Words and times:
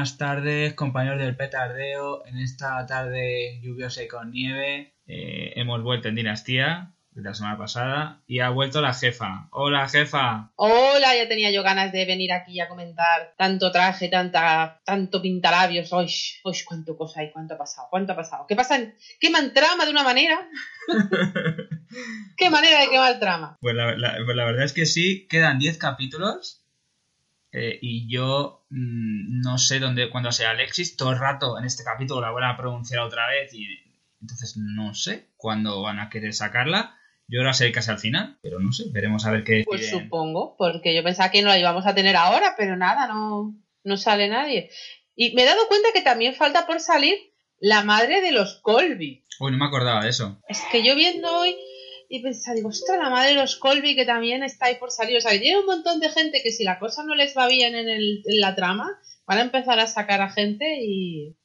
Buenas 0.00 0.16
tardes, 0.16 0.72
compañeros 0.72 1.18
del 1.18 1.36
petardeo. 1.36 2.24
En 2.24 2.38
esta 2.38 2.86
tarde 2.86 3.60
lluviosa 3.60 4.02
y 4.02 4.08
con 4.08 4.30
nieve 4.30 4.94
eh, 5.06 5.52
hemos 5.56 5.82
vuelto 5.82 6.08
en 6.08 6.14
Dinastía 6.14 6.94
de 7.10 7.20
la 7.20 7.34
semana 7.34 7.58
pasada 7.58 8.22
y 8.26 8.38
ha 8.40 8.48
vuelto 8.48 8.80
la 8.80 8.94
jefa. 8.94 9.48
Hola, 9.50 9.86
jefa. 9.90 10.52
Hola, 10.56 11.14
ya 11.14 11.28
tenía 11.28 11.50
yo 11.50 11.62
ganas 11.62 11.92
de 11.92 12.06
venir 12.06 12.32
aquí 12.32 12.60
a 12.60 12.68
comentar 12.68 13.34
tanto 13.36 13.70
traje, 13.70 14.08
tanta, 14.08 14.80
tanto 14.86 15.20
pintalabios. 15.20 15.92
Uy, 15.92 16.10
uy, 16.44 16.56
cuánto 16.64 16.96
cosa 16.96 17.20
hay, 17.20 17.30
cuánto 17.30 17.56
ha 17.56 17.58
pasado, 17.58 17.88
cuánto 17.90 18.14
ha 18.14 18.16
pasado. 18.16 18.46
¿Qué 18.48 18.56
pasa? 18.56 18.80
¿Queman 19.20 19.52
trama 19.52 19.84
de 19.84 19.90
una 19.90 20.02
manera? 20.02 20.48
¿Qué 22.38 22.48
manera 22.48 22.80
de 22.80 22.88
quemar 22.88 23.20
trama? 23.20 23.58
Pues 23.60 23.74
la, 23.74 23.94
la- 23.98 24.16
pues 24.24 24.34
la 24.34 24.46
verdad 24.46 24.64
es 24.64 24.72
que 24.72 24.86
sí, 24.86 25.26
quedan 25.28 25.58
10 25.58 25.76
capítulos 25.76 26.64
eh, 27.52 27.78
y 27.82 28.08
yo 28.10 28.59
mm, 28.70 29.40
no 29.42 29.58
sé 29.58 29.78
dónde, 29.78 30.10
cuando 30.10 30.32
sea 30.32 30.50
Alexis, 30.50 30.96
todo 30.96 31.10
el 31.12 31.18
rato 31.18 31.58
en 31.58 31.64
este 31.64 31.84
capítulo 31.84 32.20
la 32.20 32.30
van 32.30 32.44
a 32.44 32.56
pronunciar 32.56 33.00
otra 33.00 33.28
vez 33.28 33.52
y 33.54 33.66
entonces 34.20 34.56
no 34.56 34.94
sé 34.94 35.28
cuándo 35.36 35.82
van 35.82 35.98
a 35.98 36.08
querer 36.10 36.32
sacarla. 36.34 36.96
Yo 37.28 37.40
ahora 37.40 37.52
sé 37.52 37.70
casi 37.70 37.90
al 37.90 37.98
final, 37.98 38.38
pero 38.42 38.58
no 38.58 38.72
sé, 38.72 38.84
veremos 38.92 39.24
a 39.24 39.30
ver 39.30 39.44
qué 39.44 39.62
Pues 39.66 39.82
deciden. 39.82 40.04
supongo, 40.04 40.56
porque 40.58 40.94
yo 40.96 41.04
pensaba 41.04 41.30
que 41.30 41.42
no 41.42 41.48
la 41.48 41.58
íbamos 41.58 41.86
a 41.86 41.94
tener 41.94 42.16
ahora, 42.16 42.54
pero 42.58 42.76
nada, 42.76 43.06
no, 43.06 43.54
no 43.84 43.96
sale 43.96 44.28
nadie. 44.28 44.68
Y 45.14 45.32
me 45.34 45.42
he 45.42 45.46
dado 45.46 45.68
cuenta 45.68 45.90
que 45.94 46.02
también 46.02 46.34
falta 46.34 46.66
por 46.66 46.80
salir 46.80 47.14
la 47.60 47.84
madre 47.84 48.20
de 48.20 48.32
los 48.32 48.56
Colby. 48.62 49.24
Uy, 49.38 49.52
no 49.52 49.58
me 49.58 49.66
acordaba 49.66 50.02
de 50.02 50.10
eso. 50.10 50.40
Es 50.48 50.60
que 50.72 50.84
yo 50.84 50.96
viendo 50.96 51.32
hoy 51.32 51.54
y 52.12 52.22
pensaba, 52.22 52.56
digo, 52.56 52.68
ostras, 52.70 52.98
la 52.98 53.08
madre 53.08 53.30
de 53.30 53.36
los 53.36 53.54
Colby 53.56 53.94
que 53.94 54.04
también 54.04 54.42
está 54.42 54.66
ahí 54.66 54.74
por 54.74 54.90
salir. 54.90 55.16
O 55.16 55.20
sea, 55.20 55.30
tiene 55.38 55.60
un 55.60 55.66
montón 55.66 56.00
de 56.00 56.10
gente 56.10 56.40
que 56.42 56.50
si 56.50 56.64
la 56.64 56.78
cosa 56.80 57.04
no 57.04 57.14
les 57.14 57.36
va 57.36 57.46
bien 57.46 57.74
en, 57.76 57.88
el- 57.88 58.22
en 58.26 58.40
la 58.40 58.54
trama, 58.56 58.90
van 59.26 59.38
a 59.38 59.42
empezar 59.42 59.78
a 59.78 59.86
sacar 59.86 60.20
a 60.20 60.28
gente 60.30 60.66
y, 60.82 61.36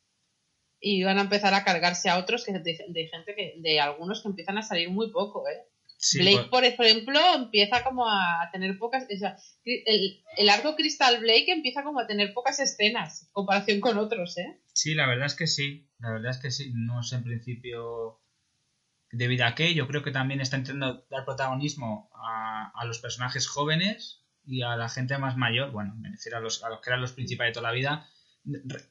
y 0.79 1.03
van 1.03 1.19
a 1.19 1.21
empezar 1.21 1.53
a 1.53 1.63
cargarse 1.63 2.09
a 2.09 2.17
otros 2.17 2.43
que 2.43 2.51
de, 2.53 2.59
de 2.87 3.07
gente 3.07 3.35
que, 3.35 3.53
de 3.57 3.79
algunos 3.79 4.21
que 4.23 4.29
empiezan 4.29 4.57
a 4.57 4.63
salir 4.63 4.89
muy 4.89 5.11
poco, 5.11 5.47
¿eh? 5.47 5.67
Sí, 5.97 6.19
Blake, 6.19 6.35
pues- 6.37 6.47
por 6.49 6.63
ejemplo, 6.65 7.19
empieza 7.35 7.83
como 7.83 8.05
a 8.09 8.49
tener 8.51 8.77
pocas. 8.77 9.03
O 9.05 9.17
sea, 9.17 9.37
el, 9.63 10.23
el 10.37 10.49
arco 10.49 10.75
Crystal 10.75 11.19
Blake 11.19 11.51
empieza 11.51 11.83
como 11.83 11.99
a 11.99 12.07
tener 12.07 12.33
pocas 12.33 12.59
escenas 12.59 13.23
en 13.23 13.29
comparación 13.31 13.79
con 13.79 13.97
otros, 13.97 14.37
¿eh? 14.37 14.59
Sí, 14.73 14.93
la 14.95 15.07
verdad 15.07 15.27
es 15.27 15.35
que 15.35 15.47
sí. 15.47 15.87
La 15.99 16.11
verdad 16.11 16.31
es 16.31 16.37
que 16.39 16.51
sí. 16.51 16.71
No 16.75 17.01
sé 17.03 17.15
en 17.15 17.23
principio 17.23 18.19
debido 19.11 19.45
a 19.45 19.55
qué. 19.55 19.73
Yo 19.73 19.87
creo 19.87 20.03
que 20.03 20.11
también 20.11 20.41
está 20.41 20.57
intentando 20.57 21.05
dar 21.09 21.25
protagonismo 21.25 22.09
a, 22.13 22.71
a 22.75 22.85
los 22.85 22.99
personajes 22.99 23.47
jóvenes 23.47 24.25
y 24.45 24.61
a 24.61 24.75
la 24.75 24.89
gente 24.89 25.17
más 25.17 25.37
mayor. 25.37 25.71
Bueno, 25.71 25.95
me 25.95 26.09
refiero 26.09 26.37
a 26.37 26.41
los, 26.41 26.63
a 26.63 26.69
los 26.69 26.81
que 26.81 26.89
eran 26.89 27.01
los 27.01 27.13
principales 27.13 27.51
de 27.51 27.59
toda 27.59 27.69
la 27.69 27.75
vida. 27.75 28.09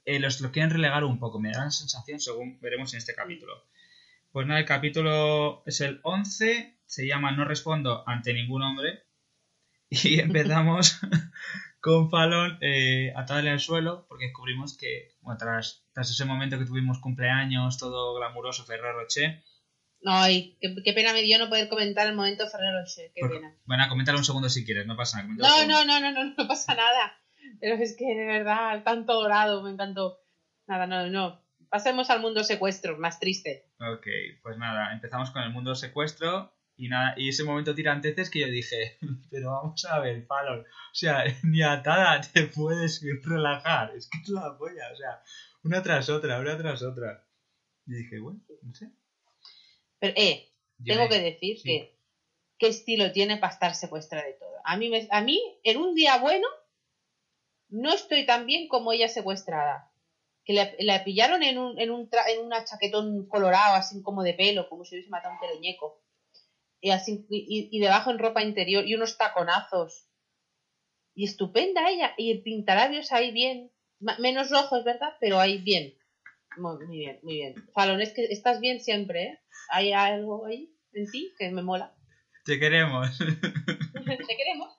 Eh, 0.05 0.19
los 0.19 0.41
lo 0.41 0.51
quieren 0.51 0.71
relegar 0.71 1.05
un 1.05 1.19
poco. 1.19 1.39
Me 1.41 1.53
da 1.53 1.65
la 1.65 1.71
sensación, 1.71 2.21
según 2.21 2.61
veremos 2.61 2.93
en 2.93 2.99
este 2.99 3.15
capítulo. 3.15 3.53
Pues 4.33 4.47
nada, 4.47 4.61
el 4.61 4.67
capítulo 4.67 5.63
es 5.67 5.81
el 5.81 6.01
11. 6.03 6.79
Se 6.87 7.07
llama 7.07 7.33
No 7.33 7.45
respondo 7.45 8.03
ante 8.07 8.35
ningún 8.35 8.63
hombre. 8.63 9.05
Y 9.91 10.19
empezamos 10.19 10.99
con 11.81 12.11
Fallon 12.11 12.59
eh, 12.63 13.13
en 13.15 13.47
el 13.47 13.61
suelo 13.61 14.07
porque 14.09 14.25
descubrimos 14.25 14.77
que, 14.77 15.13
bueno, 15.21 15.39
tras, 15.39 15.85
tras 15.93 16.11
ese 16.11 16.25
momento 16.25 16.59
que 16.59 16.65
tuvimos 16.65 16.99
cumpleaños, 16.99 17.79
todo 17.79 18.15
glamuroso, 18.17 18.65
Ferrero 18.65 18.99
Rocher, 18.99 19.45
Ay, 20.05 20.57
qué, 20.61 20.75
qué 20.85 20.93
pena 20.93 21.13
me 21.13 21.23
dio 21.23 21.39
no 21.39 21.49
poder 21.49 21.69
comentar 21.69 22.07
el 22.07 22.15
momento 22.15 22.47
Ferrero 22.49 22.81
Rocher, 22.81 23.11
qué 23.15 23.27
pena. 23.27 23.57
Bueno, 23.65 23.85
coméntalo 23.89 24.19
un 24.19 24.25
segundo 24.25 24.49
si 24.49 24.65
quieres, 24.65 24.87
no 24.87 24.97
pasa 24.97 25.23
nada. 25.23 25.35
No, 25.37 25.67
no, 25.67 25.85
no, 25.85 26.01
no, 26.01 26.13
no, 26.13 26.35
no 26.37 26.49
pasa 26.49 26.75
nada. 26.75 27.17
Pero 27.61 27.77
es 27.77 27.97
que 27.97 28.07
de 28.07 28.25
verdad, 28.25 28.83
tanto 28.85 29.15
dorado, 29.15 29.63
me 29.63 29.71
encantó. 29.71 30.19
Nada, 30.67 30.87
no, 30.87 31.07
no. 31.09 31.43
Pasemos 31.71 32.11
al 32.11 32.21
mundo 32.21 32.45
secuestro, 32.45 32.99
más 32.99 33.19
triste. 33.19 33.71
Ok, 33.81 34.07
pues 34.43 34.59
nada, 34.59 34.93
empezamos 34.93 35.31
con 35.31 35.43
el 35.43 35.51
mundo 35.51 35.75
secuestro 35.75 36.55
y 36.77 36.89
nada, 36.89 37.15
y 37.17 37.29
ese 37.29 37.45
momento 37.45 37.75
tiranteces 37.75 38.31
que 38.31 38.41
yo 38.41 38.47
dije, 38.47 38.99
pero 39.31 39.51
vamos 39.51 39.85
a 39.85 40.01
ver, 40.01 40.27
Fallon, 40.27 40.61
o 40.61 40.95
sea, 40.95 41.25
ni 41.43 41.63
atada 41.63 42.21
te 42.21 42.45
puedes 42.45 43.03
relajar, 43.23 43.95
es 43.97 44.09
que 44.09 44.19
es 44.19 44.29
la 44.29 44.57
polla, 44.59 44.93
o 44.93 44.97
sea, 44.97 45.23
una 45.63 45.83
tras 45.83 46.11
otra, 46.11 46.39
una 46.41 46.57
tras 46.57 46.83
otra. 46.83 47.27
Y 47.87 47.95
dije, 47.95 48.19
bueno, 48.19 48.41
no 48.63 48.75
sé. 48.75 48.91
Pero, 50.13 50.15
eh, 50.17 50.47
tengo 50.85 51.09
que 51.09 51.21
decir 51.21 51.59
sí. 51.59 51.63
que 51.69 51.95
qué 52.59 52.67
estilo 52.69 53.13
tiene 53.13 53.39
para 53.39 53.53
estar 53.53 53.75
secuestrada 53.75 54.27
de 54.27 54.35
todo. 54.35 54.55
A 54.65 54.77
mí, 54.77 54.89
me- 54.91 55.09
a 55.11 55.21
mí, 55.23 55.41
en 55.63 55.79
un 55.79 55.95
día 55.95 56.19
bueno, 56.19 56.47
no 57.69 57.93
estoy 57.93 58.27
tan 58.27 58.47
bien 58.47 58.69
como 58.69 58.93
ella 58.93 59.09
secuestrada. 59.09 59.91
Que 60.45 60.53
la, 60.53 60.71
la 60.79 61.03
pillaron 61.05 61.43
en 61.43 61.57
un, 61.59 61.81
en 61.81 61.91
un 61.91 62.11
tra- 62.11 62.29
en 62.29 62.41
una 62.45 62.65
chaquetón 62.65 63.27
colorado, 63.29 63.77
así 63.77 64.03
como 64.03 64.23
de 64.23 64.35
pelo, 64.35 64.69
como 64.69 64.85
si 64.85 64.95
hubiese 64.95 65.09
matado 65.11 65.35
un 65.35 65.41
teleñeco. 65.41 65.99
Y, 66.81 66.91
así, 66.91 67.27
y, 67.31 67.69
y 67.73 67.81
debajo 67.81 68.11
en 68.11 68.19
ropa 68.19 68.43
interior 68.43 68.87
y 68.87 68.95
unos 68.95 69.17
taconazos. 69.17 70.07
Y 71.15 71.25
estupenda 71.25 71.89
ella. 71.91 72.15
Y 72.19 72.31
el 72.31 72.43
pintalabios 72.43 73.11
ahí 73.13 73.33
bien. 73.33 73.73
Menos 74.19 74.51
rojos, 74.51 74.85
¿verdad? 74.85 75.15
Pero 75.19 75.41
ahí 75.41 75.59
bien. 75.59 75.95
Muy, 76.57 76.87
bien, 76.87 77.19
muy 77.23 77.35
bien. 77.35 77.55
Falón, 77.73 78.01
es 78.01 78.13
que 78.13 78.25
estás 78.25 78.61
bien 78.61 78.81
siempre, 78.81 79.23
¿eh? 79.25 79.39
¿Hay 79.71 79.93
algo 79.93 80.47
ahí 80.47 80.75
en 80.93 81.11
ti 81.11 81.33
que 81.39 81.51
me 81.51 81.63
mola? 81.63 81.95
Te 82.45 82.59
queremos. 82.59 83.19
¿Te 83.19 84.37
queremos? 84.37 84.79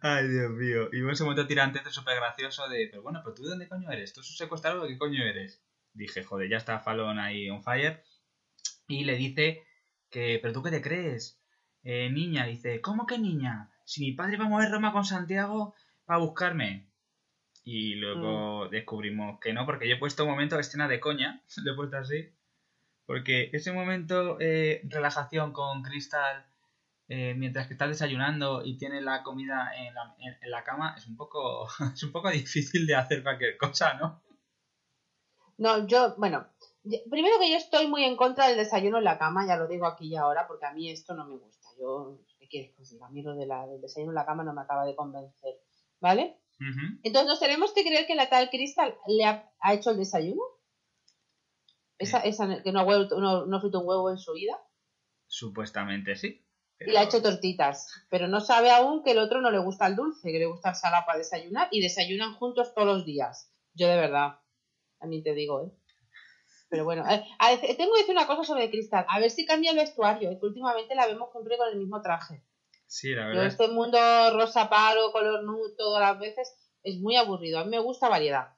Ay, 0.00 0.28
Dios 0.28 0.50
mío. 0.50 0.88
Y 0.92 1.08
ese 1.10 1.22
momento 1.22 1.46
tiranteces 1.46 1.94
súper 1.94 2.16
gracioso 2.16 2.68
de, 2.68 2.88
pero 2.90 3.02
bueno, 3.02 3.20
pero 3.22 3.34
tú 3.34 3.42
de 3.44 3.50
dónde 3.50 3.68
coño 3.68 3.90
eres? 3.90 4.12
¿Tú 4.12 4.22
secuestrado 4.22 4.82
o 4.82 4.86
qué 4.86 4.98
coño 4.98 5.22
eres? 5.24 5.62
Dije, 5.92 6.22
joder, 6.22 6.48
ya 6.48 6.56
está 6.56 6.80
Fallon 6.80 7.18
ahí 7.18 7.50
on 7.50 7.62
fire. 7.62 8.02
Y 8.88 9.04
le 9.04 9.16
dice 9.16 9.62
que, 10.10 10.38
pero 10.40 10.52
tú 10.52 10.62
qué 10.62 10.70
te 10.70 10.82
crees? 10.82 11.40
Eh, 11.82 12.10
niña, 12.10 12.46
dice, 12.46 12.80
¿cómo 12.80 13.06
que 13.06 13.18
niña? 13.18 13.70
Si 13.84 14.00
mi 14.02 14.12
padre 14.12 14.36
va 14.36 14.44
a 14.44 14.48
mover 14.48 14.70
Roma 14.70 14.92
con 14.92 15.04
Santiago 15.04 15.74
para 16.04 16.20
buscarme. 16.20 16.89
Y 17.72 17.94
luego 17.94 18.68
descubrimos 18.68 19.38
que 19.38 19.52
no, 19.52 19.64
porque 19.64 19.88
yo 19.88 19.94
he 19.94 19.98
puesto 19.98 20.24
un 20.24 20.30
momento 20.30 20.58
escena 20.58 20.88
de 20.88 20.98
coña, 20.98 21.40
lo 21.64 21.72
he 21.72 21.76
puesto 21.76 21.96
así. 21.98 22.28
Porque 23.06 23.48
ese 23.52 23.70
momento 23.72 24.38
eh, 24.40 24.80
relajación 24.84 25.52
con 25.52 25.82
Crystal 25.82 26.46
eh, 27.08 27.34
mientras 27.36 27.66
que 27.68 27.74
estás 27.74 27.88
desayunando 27.88 28.64
y 28.64 28.76
tienes 28.76 29.02
la 29.02 29.22
comida 29.22 29.70
en 29.76 29.94
la, 29.94 30.14
en- 30.18 30.36
en 30.40 30.50
la 30.50 30.62
cama 30.64 30.94
es 30.96 31.06
un 31.06 31.16
poco 31.16 31.66
es 31.94 32.02
un 32.02 32.12
poco 32.12 32.30
difícil 32.30 32.86
de 32.86 32.94
hacer 32.96 33.22
cualquier 33.22 33.56
cosa, 33.56 33.94
¿no? 33.94 34.20
No, 35.58 35.86
yo, 35.86 36.14
bueno, 36.16 36.46
yo- 36.84 36.98
primero 37.10 37.36
que 37.38 37.50
yo 37.50 37.56
estoy 37.56 37.86
muy 37.86 38.02
en 38.04 38.16
contra 38.16 38.48
del 38.48 38.56
desayuno 38.56 38.98
en 38.98 39.04
la 39.04 39.18
cama, 39.18 39.46
ya 39.46 39.56
lo 39.56 39.66
digo 39.68 39.86
aquí 39.86 40.08
y 40.08 40.16
ahora, 40.16 40.46
porque 40.48 40.66
a 40.66 40.72
mí 40.72 40.90
esto 40.90 41.14
no 41.14 41.24
me 41.26 41.36
gusta. 41.36 41.68
Yo, 41.78 42.18
¿qué 42.38 42.48
quieres 42.48 42.72
que 42.74 42.82
os 42.82 42.90
diga? 42.90 43.06
A 43.06 43.10
mí 43.10 43.22
lo 43.22 43.34
de 43.36 43.46
la- 43.46 43.66
del 43.66 43.80
desayuno 43.80 44.10
en 44.12 44.16
la 44.16 44.24
cama 44.26 44.42
no 44.44 44.52
me 44.54 44.62
acaba 44.62 44.84
de 44.86 44.96
convencer, 44.96 45.54
¿vale? 46.00 46.36
Entonces, 47.02 47.26
¿nos 47.28 47.40
tenemos 47.40 47.72
que 47.72 47.82
creer 47.82 48.06
que 48.06 48.14
la 48.14 48.28
tal 48.28 48.50
Crystal 48.50 48.94
le 49.06 49.24
ha, 49.24 49.50
ha 49.60 49.74
hecho 49.74 49.90
el 49.90 49.96
desayuno? 49.96 50.42
Esa, 51.98 52.20
esa 52.20 52.62
que 52.62 52.72
no 52.72 52.80
ha, 52.80 52.84
huevo- 52.84 53.18
no, 53.20 53.46
no 53.46 53.56
ha 53.56 53.60
frito 53.60 53.80
un 53.80 53.88
huevo 53.88 54.10
en 54.10 54.18
su 54.18 54.32
vida. 54.32 54.58
Supuestamente 55.26 56.16
sí. 56.16 56.44
Y 56.80 56.90
le 56.92 56.98
ha 56.98 57.02
hecho 57.02 57.20
tortitas. 57.22 57.88
Pero 58.08 58.26
no 58.26 58.40
sabe 58.40 58.70
aún 58.70 59.02
que 59.02 59.10
el 59.12 59.18
otro 59.18 59.40
no 59.42 59.50
le 59.50 59.58
gusta 59.58 59.86
el 59.86 59.96
dulce, 59.96 60.32
que 60.32 60.38
le 60.38 60.46
gusta 60.46 60.70
el 60.70 60.76
salado 60.76 61.04
para 61.06 61.18
desayunar. 61.18 61.68
Y 61.70 61.80
desayunan 61.82 62.34
juntos 62.34 62.72
todos 62.74 62.86
los 62.88 63.04
días. 63.04 63.52
Yo 63.74 63.86
de 63.88 63.96
verdad. 63.96 64.38
A 65.00 65.06
mí 65.06 65.22
te 65.22 65.34
digo, 65.34 65.62
¿eh? 65.62 65.70
Pero 66.70 66.84
bueno, 66.84 67.04
eh, 67.10 67.22
a 67.38 67.48
tengo 67.60 67.94
que 67.94 68.00
decir 68.00 68.14
una 68.14 68.26
cosa 68.26 68.44
sobre 68.44 68.70
Cristal. 68.70 69.04
A 69.08 69.18
ver 69.18 69.30
si 69.30 69.44
cambia 69.44 69.72
el 69.72 69.76
vestuario. 69.76 70.30
Que 70.38 70.46
últimamente 70.46 70.94
la 70.94 71.06
vemos 71.06 71.30
siempre 71.32 71.58
con 71.58 71.68
el 71.68 71.76
mismo 71.78 72.00
traje. 72.00 72.42
Sí, 72.92 73.14
la 73.14 73.26
verdad. 73.28 73.46
este 73.46 73.68
mundo 73.68 73.98
rosa 74.36 74.68
palo, 74.68 75.12
color 75.12 75.44
nude, 75.44 75.74
todas 75.78 76.00
las 76.02 76.18
veces, 76.18 76.52
es 76.82 76.98
muy 76.98 77.14
aburrido. 77.16 77.60
A 77.60 77.64
mí 77.64 77.70
me 77.70 77.78
gusta 77.78 78.08
variedad. 78.08 78.56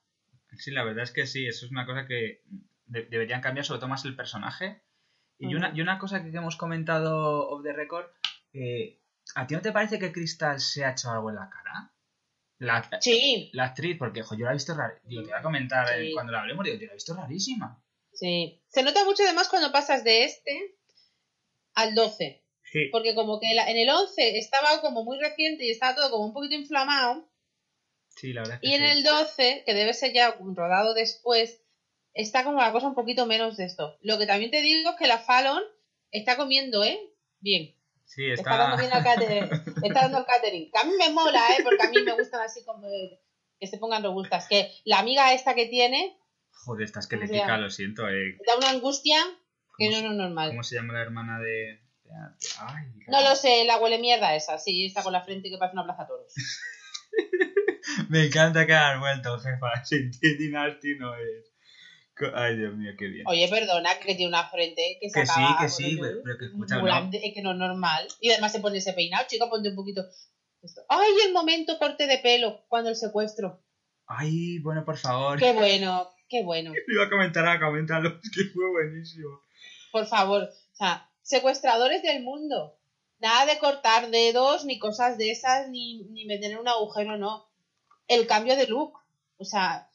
Sí, 0.56 0.70
la 0.70 0.84
verdad 0.84 1.04
es 1.04 1.12
que 1.12 1.26
sí, 1.26 1.46
eso 1.46 1.66
es 1.66 1.70
una 1.70 1.84
cosa 1.84 2.06
que 2.06 2.42
de- 2.86 3.04
deberían 3.04 3.42
cambiar, 3.42 3.66
sobre 3.66 3.80
todo 3.80 3.90
más 3.90 4.04
el 4.06 4.16
personaje. 4.16 4.82
Y, 5.38 5.54
una, 5.54 5.72
y 5.74 5.80
una 5.82 5.98
cosa 5.98 6.22
que 6.22 6.30
hemos 6.36 6.56
comentado 6.56 7.48
off 7.48 7.62
the 7.62 7.72
record, 7.72 8.06
eh, 8.54 9.00
¿a 9.34 9.46
ti 9.46 9.54
no 9.54 9.60
te 9.60 9.72
parece 9.72 9.98
que 9.98 10.12
Crystal 10.12 10.58
se 10.60 10.84
ha 10.84 10.92
hecho 10.92 11.10
algo 11.10 11.28
en 11.30 11.36
la 11.36 11.50
cara? 11.50 11.92
La, 12.58 12.88
Sí, 13.00 13.50
la 13.52 13.64
actriz, 13.64 13.98
porque 13.98 14.22
jo, 14.22 14.34
yo 14.36 14.44
la 14.46 14.52
he 14.52 14.54
visto 14.54 14.72
rara. 14.74 14.94
Digo, 15.04 15.22
te 15.24 15.30
voy 15.30 15.38
a 15.38 15.42
comentar 15.42 15.86
eh, 16.00 16.10
cuando 16.14 16.32
la 16.32 16.40
hablemos, 16.40 16.64
digo, 16.64 16.76
yo 16.78 16.86
la 16.86 16.92
he 16.92 16.94
visto 16.94 17.14
rarísima. 17.14 17.82
sí. 18.12 18.62
Se 18.68 18.82
nota 18.82 19.04
mucho 19.04 19.24
además 19.24 19.48
cuando 19.48 19.72
pasas 19.72 20.04
de 20.04 20.24
este 20.24 20.76
al 21.74 21.94
12. 21.94 22.41
Sí. 22.72 22.88
Porque 22.90 23.14
como 23.14 23.38
que 23.38 23.50
en 23.50 23.76
el 23.76 23.90
11 23.90 24.38
estaba 24.38 24.80
como 24.80 25.04
muy 25.04 25.18
reciente 25.18 25.64
y 25.66 25.70
estaba 25.70 25.94
todo 25.94 26.10
como 26.10 26.24
un 26.24 26.32
poquito 26.32 26.54
inflamado. 26.54 27.28
Sí, 28.08 28.32
la 28.32 28.40
verdad 28.42 28.56
es 28.56 28.60
que 28.62 28.68
Y 28.68 28.74
en 28.74 28.80
sí. 28.80 28.98
el 28.98 29.04
12, 29.04 29.62
que 29.66 29.74
debe 29.74 29.92
ser 29.92 30.12
ya 30.14 30.34
rodado 30.40 30.94
después, 30.94 31.62
está 32.14 32.44
como 32.44 32.58
la 32.60 32.72
cosa 32.72 32.88
un 32.88 32.94
poquito 32.94 33.26
menos 33.26 33.56
de 33.58 33.64
esto. 33.66 33.98
Lo 34.00 34.18
que 34.18 34.26
también 34.26 34.50
te 34.50 34.62
digo 34.62 34.90
es 34.90 34.96
que 34.96 35.06
la 35.06 35.18
Fallon 35.18 35.62
está 36.10 36.36
comiendo, 36.36 36.82
¿eh? 36.82 36.98
Bien. 37.40 37.74
Sí, 38.06 38.30
Está, 38.30 38.50
está... 38.52 38.56
dando 38.56 38.76
bien 38.78 38.92
al 38.92 39.02
catering. 39.04 39.50
Está 39.82 40.00
dando 40.02 40.18
el 40.18 40.24
catering. 40.26 40.70
Que 40.70 40.78
a 40.78 40.84
mí 40.84 40.92
me 40.98 41.10
mola, 41.10 41.42
¿eh? 41.56 41.62
Porque 41.62 41.82
a 41.86 41.90
mí 41.90 42.02
me 42.02 42.12
gustan 42.12 42.40
así 42.42 42.64
como 42.64 42.88
que 43.58 43.66
se 43.66 43.78
pongan 43.78 44.02
robustas. 44.02 44.48
Que 44.48 44.70
la 44.84 44.98
amiga 44.98 45.32
esta 45.34 45.54
que 45.54 45.66
tiene 45.66 46.16
Joder, 46.64 46.84
esta 46.84 47.00
O 47.00 47.02
esquelética, 47.02 47.46
sea, 47.46 47.56
lo 47.58 47.70
siento. 47.70 48.08
Eh. 48.08 48.38
da 48.46 48.56
una 48.56 48.70
angustia 48.70 49.18
que 49.78 49.86
¿Cómo 49.90 49.96
no 50.02 50.02
no 50.08 50.10
es 50.12 50.18
normal. 50.18 50.50
¿Cómo 50.50 50.62
se 50.62 50.76
llama 50.76 50.92
la 50.94 51.02
hermana 51.02 51.38
de...? 51.40 51.80
Ay, 52.60 52.84
No 53.08 53.20
lo 53.22 53.34
sé, 53.36 53.64
la 53.64 53.78
huele 53.78 53.98
mierda 53.98 54.34
esa. 54.34 54.58
Sí, 54.58 54.86
está 54.86 55.02
con 55.02 55.12
la 55.12 55.22
frente 55.22 55.50
que 55.50 55.58
parece 55.58 55.74
una 55.76 55.84
plaza 55.84 56.06
toros. 56.06 56.32
Me 58.08 58.26
encanta 58.26 58.66
que 58.66 58.72
has 58.74 58.98
vuelto, 58.98 59.38
jefa. 59.38 59.84
Sin 59.84 60.10
ti 60.10 60.36
Dynasty 60.36 60.96
no 60.98 61.14
es. 61.16 61.52
Ay, 62.34 62.56
Dios 62.56 62.74
mío, 62.76 62.92
qué 62.96 63.06
bien. 63.08 63.26
Oye, 63.26 63.48
perdona, 63.48 63.98
que 63.98 64.14
tiene 64.14 64.28
una 64.28 64.48
frente 64.48 64.98
que 65.00 65.08
se 65.10 65.20
Que 65.20 65.26
sí, 65.26 65.32
acaba 65.32 65.56
que 65.58 65.64
con 65.64 65.70
sí, 65.70 65.98
pero- 66.00 66.18
pero 66.22 66.38
que 66.38 66.44
escucha, 66.44 66.76
es 67.12 67.34
que 67.34 67.42
no 67.42 67.52
es 67.52 67.56
normal. 67.58 68.06
Y 68.20 68.30
además 68.30 68.52
se 68.52 68.60
pone 68.60 68.78
ese 68.78 68.92
peinado, 68.92 69.26
chica, 69.28 69.48
ponte 69.48 69.70
un 69.70 69.74
poquito. 69.76 70.02
esto. 70.62 70.82
Ay, 70.88 71.10
el 71.26 71.32
momento 71.32 71.76
corte 71.78 72.06
de 72.06 72.18
pelo 72.18 72.64
cuando 72.68 72.90
el 72.90 72.96
secuestro. 72.96 73.64
Ay, 74.06 74.58
bueno, 74.60 74.84
por 74.84 74.96
favor. 74.96 75.38
Qué 75.38 75.52
bueno, 75.52 76.08
qué 76.28 76.42
bueno. 76.44 76.72
Iba 76.86 77.04
a 77.06 77.10
comentar, 77.10 77.46
a 77.48 77.58
comentarlo, 77.58 78.10
es 78.22 78.30
que 78.30 78.44
fue 78.54 78.70
buenísimo. 78.70 79.40
Por 79.90 80.06
favor, 80.06 80.42
o 80.44 80.74
sea, 80.76 81.08
secuestradores 81.22 82.02
del 82.02 82.22
mundo. 82.22 82.78
Nada 83.18 83.46
de 83.46 83.58
cortar 83.58 84.10
dedos, 84.10 84.64
ni 84.64 84.78
cosas 84.78 85.16
de 85.16 85.30
esas, 85.30 85.68
ni, 85.68 86.04
ni 86.10 86.24
meter 86.24 86.58
un 86.58 86.68
agujero, 86.68 87.16
no. 87.16 87.48
El 88.08 88.26
cambio 88.26 88.56
de 88.56 88.66
look. 88.66 88.94
O 89.38 89.44
sea, 89.44 89.88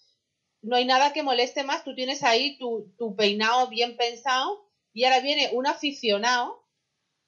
no 0.61 0.75
hay 0.75 0.85
nada 0.85 1.13
que 1.13 1.23
moleste 1.23 1.63
más. 1.63 1.83
Tú 1.83 1.93
tienes 1.93 2.23
ahí 2.23 2.57
tu, 2.57 2.93
tu 2.97 3.15
peinado 3.15 3.67
bien 3.67 3.97
pensado 3.97 4.65
y 4.93 5.03
ahora 5.03 5.19
viene 5.19 5.51
un 5.53 5.67
aficionado 5.67 6.65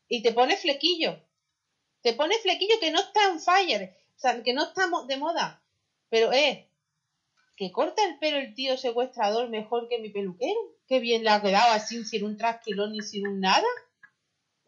y 0.07 0.24
te 0.24 0.31
pone 0.31 0.57
flequillo. 0.57 1.22
Te 2.02 2.13
pone 2.13 2.38
flequillo 2.40 2.80
que 2.80 2.92
no 2.92 3.00
está 3.00 3.25
en 3.30 3.40
fire. 3.40 3.95
O 4.16 4.19
sea, 4.19 4.42
que 4.42 4.54
no 4.54 4.63
está 4.63 4.90
de 5.07 5.18
moda. 5.18 5.62
Pero, 6.10 6.34
eh, 6.34 6.69
que 7.56 7.72
corta 7.72 8.06
el 8.06 8.18
pelo 8.19 8.38
el 8.38 8.54
tío 8.54 8.78
secuestrador 8.78 9.50
mejor 9.50 9.90
que 9.90 10.00
mi 10.00 10.10
peluquero. 10.10 10.60
Qué 10.88 11.00
bien 11.00 11.24
le 11.24 11.30
ha 11.30 11.42
quedado 11.42 11.74
así, 11.74 12.04
sin 12.06 12.24
un 12.24 12.38
trasquilón 12.38 12.94
ni 12.94 13.02
sin 13.02 13.28
un 13.28 13.42
nada. 13.42 13.68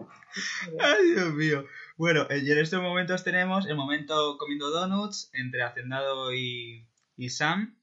Ay, 0.80 1.12
Dios 1.16 1.34
mío. 1.34 1.66
Bueno, 1.98 2.28
eh, 2.30 2.40
y 2.44 2.52
en 2.52 2.60
estos 2.60 2.82
momentos 2.82 3.24
tenemos 3.24 3.68
el 3.68 3.76
momento 3.76 4.38
comiendo 4.38 4.70
donuts 4.70 5.30
entre 5.34 5.64
Hacendado 5.64 6.34
y, 6.34 6.88
y 7.18 7.30
Sam. 7.30 7.78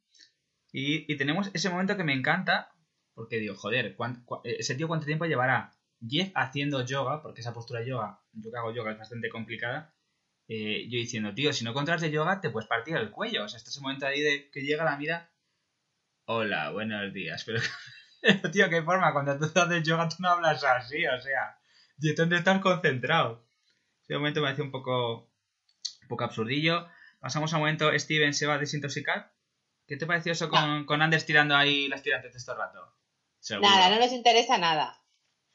Y, 0.72 1.10
y 1.12 1.16
tenemos 1.16 1.50
ese 1.54 1.70
momento 1.70 1.96
que 1.96 2.04
me 2.04 2.12
encanta, 2.14 2.70
porque 3.14 3.38
digo, 3.38 3.54
joder, 3.56 3.96
¿cuán- 3.96 4.24
cua- 4.26 4.40
eh, 4.44 4.56
ese 4.60 4.74
tío 4.74 4.88
cuánto 4.88 5.06
tiempo 5.06 5.26
llevará 5.26 5.72
Jeff 6.06 6.30
haciendo 6.34 6.84
yoga, 6.84 7.22
porque 7.22 7.40
esa 7.42 7.54
postura 7.54 7.84
yoga, 7.84 8.20
yo 8.32 8.50
que 8.50 8.56
hago 8.58 8.72
yoga 8.74 8.92
es 8.92 8.98
bastante 8.98 9.28
complicada. 9.30 9.94
eh, 10.48 10.84
yo 10.90 10.98
diciendo, 10.98 11.34
tío, 11.34 11.52
si 11.52 11.64
no 11.64 11.74
controlas 11.74 12.02
de 12.02 12.10
yoga, 12.10 12.40
te 12.40 12.50
puedes 12.50 12.68
partir 12.68 12.96
el 12.96 13.10
cuello. 13.10 13.44
O 13.44 13.48
sea, 13.48 13.58
este 13.58 13.70
ese 13.70 13.80
momento 13.80 14.06
ahí 14.06 14.20
de 14.22 14.50
que 14.50 14.62
llega 14.62 14.84
la 14.84 14.96
mira. 14.96 15.30
Hola, 16.26 16.70
buenos 16.70 17.12
días. 17.12 17.44
Pero, 18.22 18.50
tío, 18.52 18.68
qué 18.70 18.82
forma, 18.82 19.12
cuando 19.12 19.38
tú 19.38 19.58
haces 19.60 19.82
yoga 19.86 20.08
tú 20.08 20.16
no 20.20 20.28
hablas 20.30 20.62
así, 20.64 21.06
o 21.06 21.20
sea. 21.20 21.58
¿Y 22.00 22.14
dónde 22.14 22.36
estás 22.36 22.60
concentrado? 22.60 23.44
Ese 24.02 24.14
momento 24.14 24.40
me 24.40 24.48
hace 24.48 24.62
un 24.62 24.70
poco, 24.70 25.30
un 26.02 26.08
poco 26.08 26.24
absurdillo. 26.24 26.86
Pasamos 27.20 27.52
a 27.52 27.56
un 27.56 27.62
momento, 27.62 27.90
Steven 27.98 28.32
se 28.34 28.46
va 28.46 28.54
a 28.54 28.58
desintoxicar. 28.58 29.32
¿Qué 29.86 29.96
te 29.96 30.06
pareció 30.06 30.32
eso 30.32 30.48
con, 30.48 30.84
con 30.84 31.02
Anders 31.02 31.26
tirando 31.26 31.56
ahí 31.56 31.88
las 31.88 32.02
tirantes 32.02 32.44
todo 32.44 32.56
el 32.56 32.62
rato? 32.62 32.94
Seguro. 33.40 33.68
Nada, 33.68 33.90
no 33.90 33.98
nos 33.98 34.12
interesa 34.12 34.58
nada. 34.58 35.02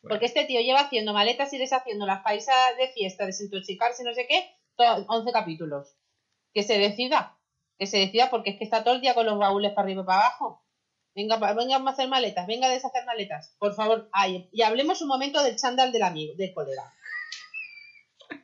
Bueno. 0.02 0.14
Porque 0.16 0.26
este 0.26 0.46
tío 0.46 0.60
lleva 0.62 0.82
haciendo 0.82 1.14
maletas 1.14 1.54
y 1.54 1.58
deshaciendo 1.58 2.06
las 2.06 2.24
paisas 2.24 2.56
de 2.78 2.90
fiesta, 2.90 3.26
desintoxicarse, 3.26 4.04
no 4.04 4.14
sé 4.14 4.26
qué, 4.28 4.50
to- 4.76 5.06
11 5.08 5.32
capítulos. 5.32 5.96
Que 6.54 6.64
se 6.64 6.78
decida. 6.78 7.38
Que 7.78 7.86
se 7.88 7.98
decida 8.00 8.30
porque 8.30 8.52
es 8.52 8.58
que 8.58 8.64
está 8.66 8.84
todo 8.84 8.96
el 8.96 9.02
día 9.02 9.14
con 9.14 9.26
los 9.26 9.38
baúles 9.38 9.72
para 9.72 9.86
arriba 9.86 10.02
y 10.04 10.06
para 10.06 10.20
abajo. 10.20 10.63
Venga, 11.16 11.38
venga 11.54 11.78
a 11.78 11.90
hacer 11.90 12.08
maletas, 12.08 12.48
venga 12.48 12.68
a 12.68 12.72
deshacer 12.72 13.06
maletas. 13.06 13.56
Por 13.60 13.76
favor, 13.76 14.10
ay, 14.12 14.50
y 14.52 14.64
hablemos 14.64 15.02
un 15.02 15.08
momento 15.08 15.44
del 15.44 15.56
chándal 15.56 15.92
del 15.92 16.04
amigo, 16.04 16.34
del 16.36 16.54
colega. 16.54 16.92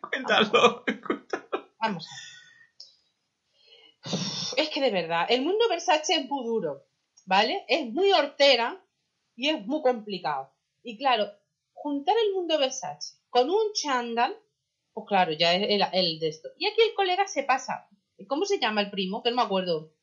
Cuéntalo. 0.10 0.84
Vamos. 1.82 2.08
a 2.08 2.10
ver. 2.12 2.30
Es 4.58 4.70
que 4.70 4.82
de 4.82 4.92
verdad, 4.92 5.26
el 5.30 5.42
mundo 5.42 5.70
Versace 5.70 6.16
es 6.16 6.30
muy 6.30 6.46
duro, 6.46 6.86
¿vale? 7.26 7.66
Es 7.68 7.86
muy 7.92 8.12
hortera 8.12 8.84
y 9.36 9.50
es 9.50 9.66
muy 9.66 9.82
complicado. 9.82 10.54
Y 10.84 10.98
claro, 10.98 11.32
juntar 11.74 12.16
el 12.18 12.34
mundo 12.34 12.58
Versace 12.58 13.16
con 13.30 13.50
un 13.50 13.74
chándal, 13.74 14.36
pues 14.94 15.08
claro, 15.08 15.32
ya 15.32 15.54
es 15.54 15.70
el, 15.70 15.86
el 15.94 16.20
de 16.20 16.28
esto. 16.28 16.50
Y 16.58 16.68
aquí 16.68 16.82
el 16.82 16.94
colega 16.94 17.28
se 17.28 17.44
pasa. 17.44 17.88
¿Cómo 18.28 18.46
se 18.46 18.60
llama 18.60 18.82
el 18.82 18.92
primo? 18.92 19.24
Que 19.24 19.30
no 19.30 19.38
me 19.38 19.44
acuerdo. 19.44 19.94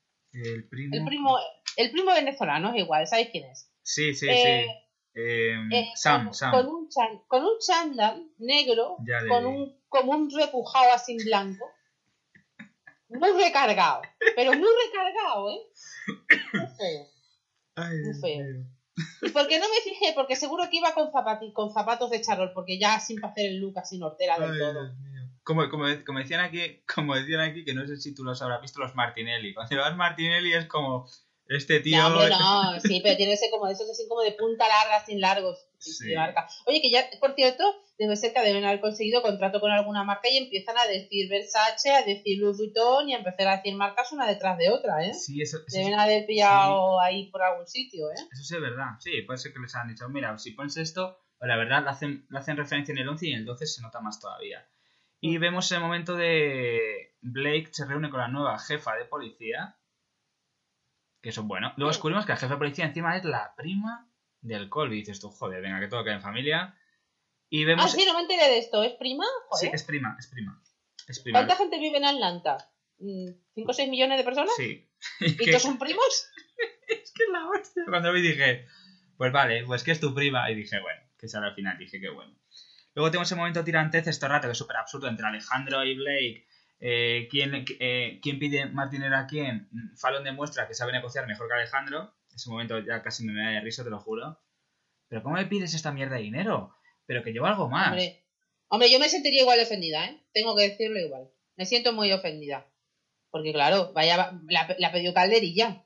El 0.45 0.69
primo. 0.69 0.95
El 0.97 1.05
primo, 1.05 1.39
el 1.77 1.91
primo 1.91 2.13
venezolano 2.15 2.71
es 2.71 2.77
igual, 2.83 3.07
¿sabéis 3.07 3.29
quién 3.31 3.45
es? 3.51 3.71
Sí, 3.83 4.15
sí, 4.15 4.29
Eh, 4.29 4.37
sí. 4.37 5.19
Eh, 5.19 5.55
Eh, 5.73 5.87
Sam, 5.95 6.25
con, 6.27 6.35
Sam. 6.35 6.51
Con 6.53 6.67
un, 6.69 6.89
chan- 6.91 7.23
con 7.27 7.43
un 7.43 7.59
chándal 7.59 8.29
negro, 8.39 8.97
le 9.05 9.29
con 9.29 9.47
un, 9.47 9.75
como 9.89 10.13
un 10.13 10.31
repujado 10.31 10.93
así 10.93 11.13
en 11.13 11.25
blanco. 11.25 11.65
Muy 13.09 13.31
recargado, 13.33 14.03
pero 14.35 14.53
muy 14.53 14.69
recargado, 14.87 15.51
¿eh? 15.51 15.61
Muy 16.53 16.67
feo. 16.77 17.07
Ay, 17.77 17.99
muy 18.01 18.21
feo. 18.21 18.67
¿Y 19.23 19.29
por 19.31 19.47
qué 19.47 19.59
no 19.61 19.67
me 19.69 19.81
fijé? 19.83 20.13
Porque 20.15 20.35
seguro 20.37 20.65
que 20.71 20.79
iba 20.79 20.93
con, 20.93 21.11
zapati- 21.13 21.53
con 21.53 21.71
zapatos 21.73 22.11
de 22.11 22.21
charol, 22.21 22.53
porque 22.53 22.79
ya 22.79 22.99
sin 22.99 23.25
hacer 23.25 23.47
el 23.47 23.59
look 23.61 23.79
así 23.79 23.99
nortera 23.99 24.39
del 24.39 24.51
Ay, 24.53 24.59
todo. 24.59 24.73
Dios. 24.95 24.97
Como, 25.47 25.69
como, 25.71 25.85
como 26.05 26.19
decían 26.19 26.41
aquí, 26.41 26.83
como 26.95 27.15
decían 27.15 27.41
aquí, 27.41 27.65
que 27.65 27.73
no 27.73 27.87
sé 27.87 27.97
si 27.97 28.15
tú 28.15 28.25
los 28.25 28.43
habrás 28.43 28.61
visto 28.61 28.81
los 28.81 28.97
Martinelli. 28.97 29.55
Cuando 29.55 29.77
llevas 29.77 29.97
Martinelli 29.97 30.53
es 30.53 30.67
como 30.67 31.09
este 31.49 31.79
tío. 31.79 32.05
Hombre, 32.05 32.29
no, 32.41 32.81
sí, 32.81 33.01
pero 33.01 33.17
tiene 33.17 33.33
que 33.33 33.37
ser 33.39 33.51
como 33.51 33.67
de 33.67 33.75
esos 33.75 33.89
así 33.89 34.09
como 34.09 34.23
de 34.23 34.33
punta 34.33 34.67
larga, 34.67 35.05
sin 35.07 35.21
largos. 35.21 35.69
Sí. 35.79 36.15
Oye, 36.67 36.83
que 36.83 36.91
ya, 36.91 37.09
por 37.21 37.35
cierto, 37.37 37.63
debe 37.97 38.17
ser 38.17 38.33
que 38.33 38.41
deben 38.41 38.65
haber 38.65 38.81
conseguido 38.81 39.23
contrato 39.23 39.61
con 39.61 39.71
alguna 39.71 40.03
marca 40.03 40.29
y 40.29 40.39
empiezan 40.39 40.77
a 40.79 40.87
decir 40.87 41.29
Versace, 41.31 41.93
a 41.93 42.03
decir 42.03 42.41
Louis 42.41 42.57
Vuitton 42.57 43.09
y 43.09 43.15
a 43.15 43.19
empezar 43.19 43.47
a 43.47 43.57
decir 43.59 43.77
marcas 43.77 44.11
una 44.11 44.27
detrás 44.27 44.59
de 44.59 44.71
otra, 44.71 45.07
¿eh? 45.07 45.15
Sí, 45.15 45.41
eso, 45.41 45.59
eso, 45.65 45.79
Deben 45.79 45.97
haber 45.97 46.27
pillado 46.27 47.01
ahí 47.01 47.31
por 47.31 47.43
algún 47.43 47.69
sitio, 47.69 48.11
¿eh? 48.11 48.17
eso 48.33 48.43
sí 48.43 48.55
es 48.57 48.61
verdad. 48.61 48.99
Sí, 48.99 49.23
puede 49.23 49.39
ser 49.39 49.53
que 49.53 49.61
les 49.61 49.75
han 49.77 49.87
dicho, 49.87 50.09
mira, 50.09 50.37
si 50.39 50.51
pones 50.51 50.77
esto, 50.77 51.21
la 51.39 51.57
verdad, 51.57 51.87
hacen, 51.87 52.27
le 52.31 52.39
hacen 52.39 52.57
referencia 52.57 52.93
en 52.93 52.99
el 52.99 53.09
11 53.09 53.27
y 53.27 53.33
en 53.33 53.39
el 53.41 53.45
12 53.45 53.67
se 53.67 53.83
nota 53.83 54.01
más 54.01 54.19
todavía. 54.19 54.67
Y 55.21 55.39
vemos 55.39 55.71
el 55.73 55.81
momento 55.81 56.15
de 56.15 57.15
Blake 57.21 57.69
se 57.73 57.87
reúne 57.87 58.11
con 58.11 58.21
la 58.21 58.29
nueva 58.29 58.59
jefa 58.59 58.95
de 58.97 59.05
policía. 59.07 59.79
Que 61.23 61.31
eso 61.31 61.41
es 61.41 61.47
bueno. 61.47 61.73
Luego 61.77 61.93
Sí. 61.93 61.97
descubrimos 61.97 62.27
que 62.27 62.33
la 62.33 62.37
jefa 62.39 62.55
de 62.55 62.59
policía 62.59 62.85
encima 62.85 63.17
es 63.17 63.25
la 63.25 63.55
prima 63.57 64.09
del 64.41 64.69
Colby. 64.69 64.97
Y 64.97 65.01
dices 65.01 65.21
tú, 65.21 65.31
joder, 65.31 65.63
venga, 65.63 65.81
que 65.81 65.89
todo 65.89 66.05
queda 66.05 66.15
en 66.15 66.23
familia. 66.23 66.79
Y 67.49 67.65
Ah, 67.65 67.67
vemos. 67.69 67.93
sí, 67.93 68.05
no 68.07 68.15
me 68.15 68.21
enteré 68.21 68.45
de 68.49 68.59
esto. 68.59 68.83
¿Es 68.83 68.93
prima? 68.95 69.25
Sí, 69.59 69.71
es 69.73 69.83
prima, 69.85 70.17
es 70.19 70.27
prima. 70.29 70.63
Es 71.09 71.21
prima. 71.21 71.39
¿Cuánta 71.39 71.57
gente 71.57 71.79
vive 71.79 71.97
en 71.99 72.05
Atlanta? 72.05 72.59
Mm, 72.99 73.29
¿Cinco 73.55 73.71
o 73.71 73.75
seis 73.75 73.89
millones 73.89 74.19
de 74.19 74.25
personas? 74.25 74.53
Sí. 74.57 74.89
¿Y 75.21 75.37
que, 75.37 75.47
todos 75.51 75.63
son 75.63 75.79
primos? 75.79 76.29
es 76.89 77.13
que 77.13 77.23
es 77.25 77.29
la 77.31 77.49
hostia. 77.49 77.85
Cuando 77.89 78.13
vi 78.13 78.21
dije, 78.23 78.67
pues 79.17 79.33
vale, 79.33 79.65
pues 79.65 79.83
que 79.83 79.93
es 79.93 80.01
tu 80.01 80.15
prima. 80.15 80.51
Y 80.51 80.55
dije, 80.55 80.79
bueno, 80.81 81.01
que 81.19 81.29
sale 81.29 81.47
al 81.47 81.55
final. 81.55 81.79
Dije, 81.79 82.01
qué 82.01 82.11
bueno. 82.11 82.37
Luego 82.97 83.11
tenemos 83.11 83.29
ese 83.29 83.37
momento 83.37 83.63
tirantez, 83.63 84.07
esto 84.07 84.27
rato, 84.27 84.49
que 84.49 84.53
es 84.53 84.59
súper 84.59 84.79
absurdo, 84.79 85.07
entre 85.07 85.27
Alejandro 85.27 85.85
y 85.85 85.95
Blake. 85.97 86.47
Eh, 86.81 87.29
¿quién, 87.31 87.67
eh, 87.79 88.19
¿Quién 88.23 88.39
pide 88.39 88.67
más 88.67 88.91
dinero 88.91 89.17
a 89.19 89.27
quién? 89.27 89.69
Fallon 89.97 90.25
demuestra 90.25 90.67
que 90.67 90.73
sabe 90.73 90.93
negociar 90.93 91.27
mejor 91.27 91.47
que 91.47 91.55
Alejandro. 91.55 92.15
Ese 92.35 92.49
momento 92.49 92.79
ya 92.79 93.03
casi 93.03 93.27
me 93.27 93.39
da 93.39 93.51
de 93.51 93.61
risa, 93.61 93.85
te 93.85 93.91
lo 93.91 94.01
juro. 94.01 94.41
Pero 95.09 95.23
¿cómo 95.23 95.37
me 95.37 95.45
pides 95.45 95.75
esta 95.75 95.93
mierda 95.93 96.17
de 96.17 96.23
dinero? 96.23 96.75
Pero 97.05 97.23
que 97.23 97.33
llevo 97.33 97.45
algo 97.45 97.69
más. 97.69 97.89
Hombre, 97.89 98.25
hombre, 98.69 98.91
yo 98.91 98.99
me 98.99 99.11
sentiría 99.11 99.43
igual 99.43 99.61
ofendida, 99.61 100.07
¿eh? 100.07 100.27
Tengo 100.33 100.57
que 100.57 100.71
decirlo 100.71 100.99
igual. 100.99 101.29
Me 101.57 101.67
siento 101.67 101.93
muy 101.93 102.11
ofendida. 102.13 102.67
Porque 103.31 103.53
claro, 103.53 103.93
vaya, 103.93 104.41
la, 104.49 104.75
la 104.79 104.93
pedido 104.93 105.13
calderilla. 105.13 105.85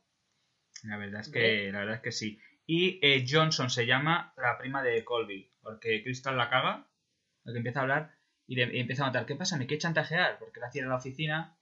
La 0.84 0.96
verdad 0.96 1.22
es 1.22 1.28
que, 1.28 1.72
la 1.72 1.80
verdad 1.80 1.96
es 1.96 2.02
que 2.02 2.12
sí. 2.12 2.38
Y 2.66 3.00
eh, 3.02 3.24
Johnson 3.28 3.68
se 3.68 3.84
llama 3.84 4.32
la 4.36 4.56
prima 4.58 4.84
de 4.84 5.04
Colby, 5.04 5.52
porque 5.60 6.04
Crystal 6.04 6.36
la 6.36 6.48
caga, 6.48 6.86
que 7.52 7.58
empieza 7.58 7.80
a 7.80 7.82
hablar 7.82 8.14
y, 8.46 8.60
empieza 8.60 9.04
a 9.04 9.06
notar, 9.06 9.26
¿qué 9.26 9.36
pasa? 9.36 9.56
¿Me 9.56 9.66
quiere 9.66 9.80
chantajear? 9.80 10.38
Porque 10.38 10.60
la 10.60 10.70
cierra 10.70 10.88
la 10.88 10.96
oficina. 10.96 11.56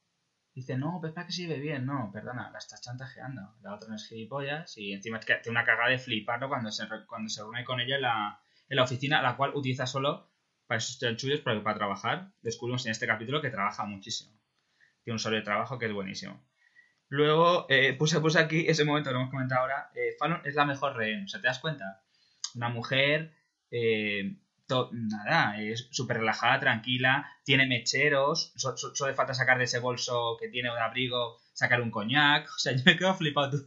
Dice, 0.55 0.77
no, 0.77 0.99
pues 1.01 1.13
para 1.13 1.27
que 1.27 1.33
se 1.33 1.43
lleve 1.43 1.61
bien. 1.61 1.87
No, 1.87 2.11
perdona, 2.13 2.51
la 2.51 2.59
estás 2.59 2.81
chantajeando. 2.81 3.55
La 3.63 3.75
otra 3.75 3.89
no 3.89 3.97
es 3.97 4.09
gilipollas 4.09 4.77
y 4.79 4.93
encima 4.93 5.21
tiene 5.21 5.41
una 5.51 5.65
cagada 5.65 5.91
de 5.91 5.99
fliparlo 5.99 6.49
cuando 6.49 6.71
se, 6.73 6.87
cuando 7.07 7.29
se 7.29 7.43
reúne 7.43 7.65
con 7.65 7.81
ella 7.81 7.97
en 7.97 8.03
la, 8.03 8.41
en 8.69 8.77
la 8.77 8.83
oficina, 8.85 9.23
la 9.23 9.37
cual 9.37 9.53
utiliza 9.55 9.87
solo 9.87 10.31
para 10.67 10.79
esos 10.79 10.99
chanchullos, 10.99 11.41
pero 11.41 11.63
para 11.63 11.77
trabajar. 11.77 12.33
Descubrimos 12.43 12.85
en 12.87 12.93
este 12.93 13.07
capítulo 13.07 13.41
que 13.41 13.51
trabaja 13.51 13.85
muchísimo. 13.85 14.33
Tiene 15.05 15.15
un 15.15 15.19
sobre 15.19 15.43
trabajo 15.43 15.79
que 15.79 15.87
es 15.87 15.93
buenísimo. 15.93 16.43
Luego 17.09 17.67
eh, 17.69 17.95
puse, 17.95 18.21
puse 18.21 18.39
aquí 18.39 18.67
ese 18.69 18.85
momento 18.85 19.11
lo 19.11 19.19
hemos 19.21 19.31
comentado 19.31 19.63
ahora. 19.63 19.91
eh, 19.95 20.15
Fallon 20.19 20.43
es 20.45 20.55
la 20.55 20.65
mejor 20.65 20.97
rehén. 20.97 21.25
O 21.25 21.29
sea, 21.29 21.41
¿te 21.41 21.47
das 21.47 21.59
cuenta? 21.59 22.03
Una 22.55 22.69
mujer, 22.69 23.33
eh, 23.71 24.37
nada, 24.93 25.61
es 25.61 25.89
súper 25.91 26.19
relajada, 26.19 26.61
tranquila, 26.61 27.27
tiene 27.45 27.67
mecheros. 27.67 28.53
so- 28.57 28.77
so- 28.77 28.95
solo 28.95 29.11
le 29.11 29.17
falta 29.17 29.35
sacar 29.35 29.59
de 29.59 29.65
ese 29.65 29.79
bolso 29.79 30.37
que 30.41 30.49
tiene 30.49 30.71
de 30.71 30.81
abrigo, 30.81 31.39
sacar 31.53 31.81
un 31.81 31.91
coñac. 31.91 32.47
O 32.57 32.59
sea, 32.59 32.73
yo 32.75 32.83
me 32.85 32.97
quedo 32.97 33.15
flipado. 33.15 33.59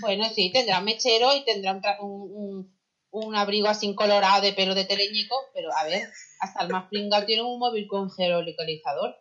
Bueno, 0.00 0.24
sí, 0.28 0.50
tendrá 0.52 0.78
un 0.80 0.84
mechero 0.84 1.34
y 1.34 1.44
tendrá 1.44 1.72
un, 1.72 1.80
un, 2.00 2.32
un- 2.32 2.82
un 3.14 3.36
abrigo 3.36 3.68
así 3.68 3.94
colorado 3.94 4.40
de 4.40 4.52
pelo 4.54 4.74
de 4.74 4.84
teleñico, 4.86 5.36
pero 5.54 5.68
a 5.76 5.84
ver, 5.84 6.08
hasta 6.40 6.62
el 6.64 6.70
más 6.70 6.88
pringado 6.88 7.26
tiene 7.26 7.42
un 7.42 7.58
móvil 7.58 7.86
con 7.86 8.10
geolocalizador. 8.10 9.14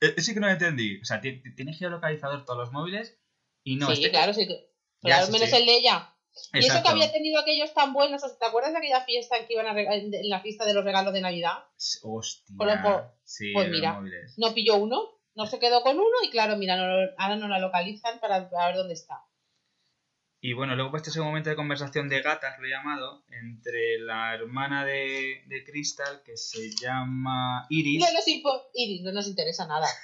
Eh, 0.00 0.20
sí 0.20 0.34
que 0.34 0.40
no 0.40 0.46
lo 0.46 0.52
entendí. 0.52 1.00
O 1.00 1.04
sea, 1.04 1.20
ti- 1.20 1.40
ti- 1.42 1.54
tiene 1.54 1.72
geolocalizador 1.74 2.44
todos 2.44 2.58
los 2.58 2.72
móviles 2.72 3.18
y 3.64 3.76
no 3.76 3.86
sí, 3.86 3.92
este- 3.94 4.10
claro, 4.10 4.34
sí. 4.34 4.46
que- 4.46 4.68
Claro, 5.00 5.26
menos 5.30 5.48
sí. 5.48 5.56
el 5.56 5.66
de 5.66 5.76
ella. 5.76 6.12
Y 6.52 6.58
eso 6.66 6.82
que 6.82 6.88
había 6.88 7.10
tenido 7.12 7.40
aquellos 7.40 7.72
tan 7.74 7.92
buenos, 7.92 8.22
¿te 8.38 8.44
acuerdas 8.44 8.72
de 8.72 8.78
aquella 8.78 9.00
fiesta 9.04 9.36
en 9.36 9.46
que 9.46 9.54
iban 9.54 9.66
a 9.66 9.80
en 9.80 10.28
la 10.28 10.40
fiesta 10.40 10.64
de 10.64 10.74
los 10.74 10.84
regalos 10.84 11.12
de 11.12 11.20
Navidad? 11.20 11.64
Hostia. 12.02 12.54
Sí, 13.24 13.52
pues 13.52 13.70
mira. 13.70 14.00
No 14.36 14.54
pilló 14.54 14.76
uno, 14.76 15.20
no 15.34 15.46
se 15.46 15.58
quedó 15.58 15.82
con 15.82 15.96
uno 15.96 16.16
y 16.24 16.30
claro, 16.30 16.56
mira, 16.56 16.76
no 16.76 16.84
ahora 17.18 17.36
no 17.36 17.48
la 17.48 17.58
localizan 17.58 18.18
para, 18.20 18.48
para 18.50 18.66
ver 18.66 18.76
dónde 18.76 18.94
está. 18.94 19.22
Y 20.40 20.52
bueno, 20.52 20.76
luego 20.76 20.90
pues 20.90 21.00
este 21.00 21.10
es 21.10 21.16
un 21.16 21.26
momento 21.26 21.50
de 21.50 21.56
conversación 21.56 22.08
de 22.08 22.22
gatas, 22.22 22.58
lo 22.58 22.66
he 22.66 22.70
llamado, 22.70 23.24
entre 23.30 23.98
la 23.98 24.34
hermana 24.34 24.84
de, 24.84 25.42
de 25.46 25.64
Crystal, 25.64 26.22
que 26.24 26.36
se 26.36 26.70
llama 26.80 27.66
Iris. 27.70 28.00
No 28.00 28.12
nos, 28.12 28.28
Iris, 28.74 29.02
no 29.02 29.12
nos 29.12 29.26
interesa 29.26 29.66
nada. 29.66 29.86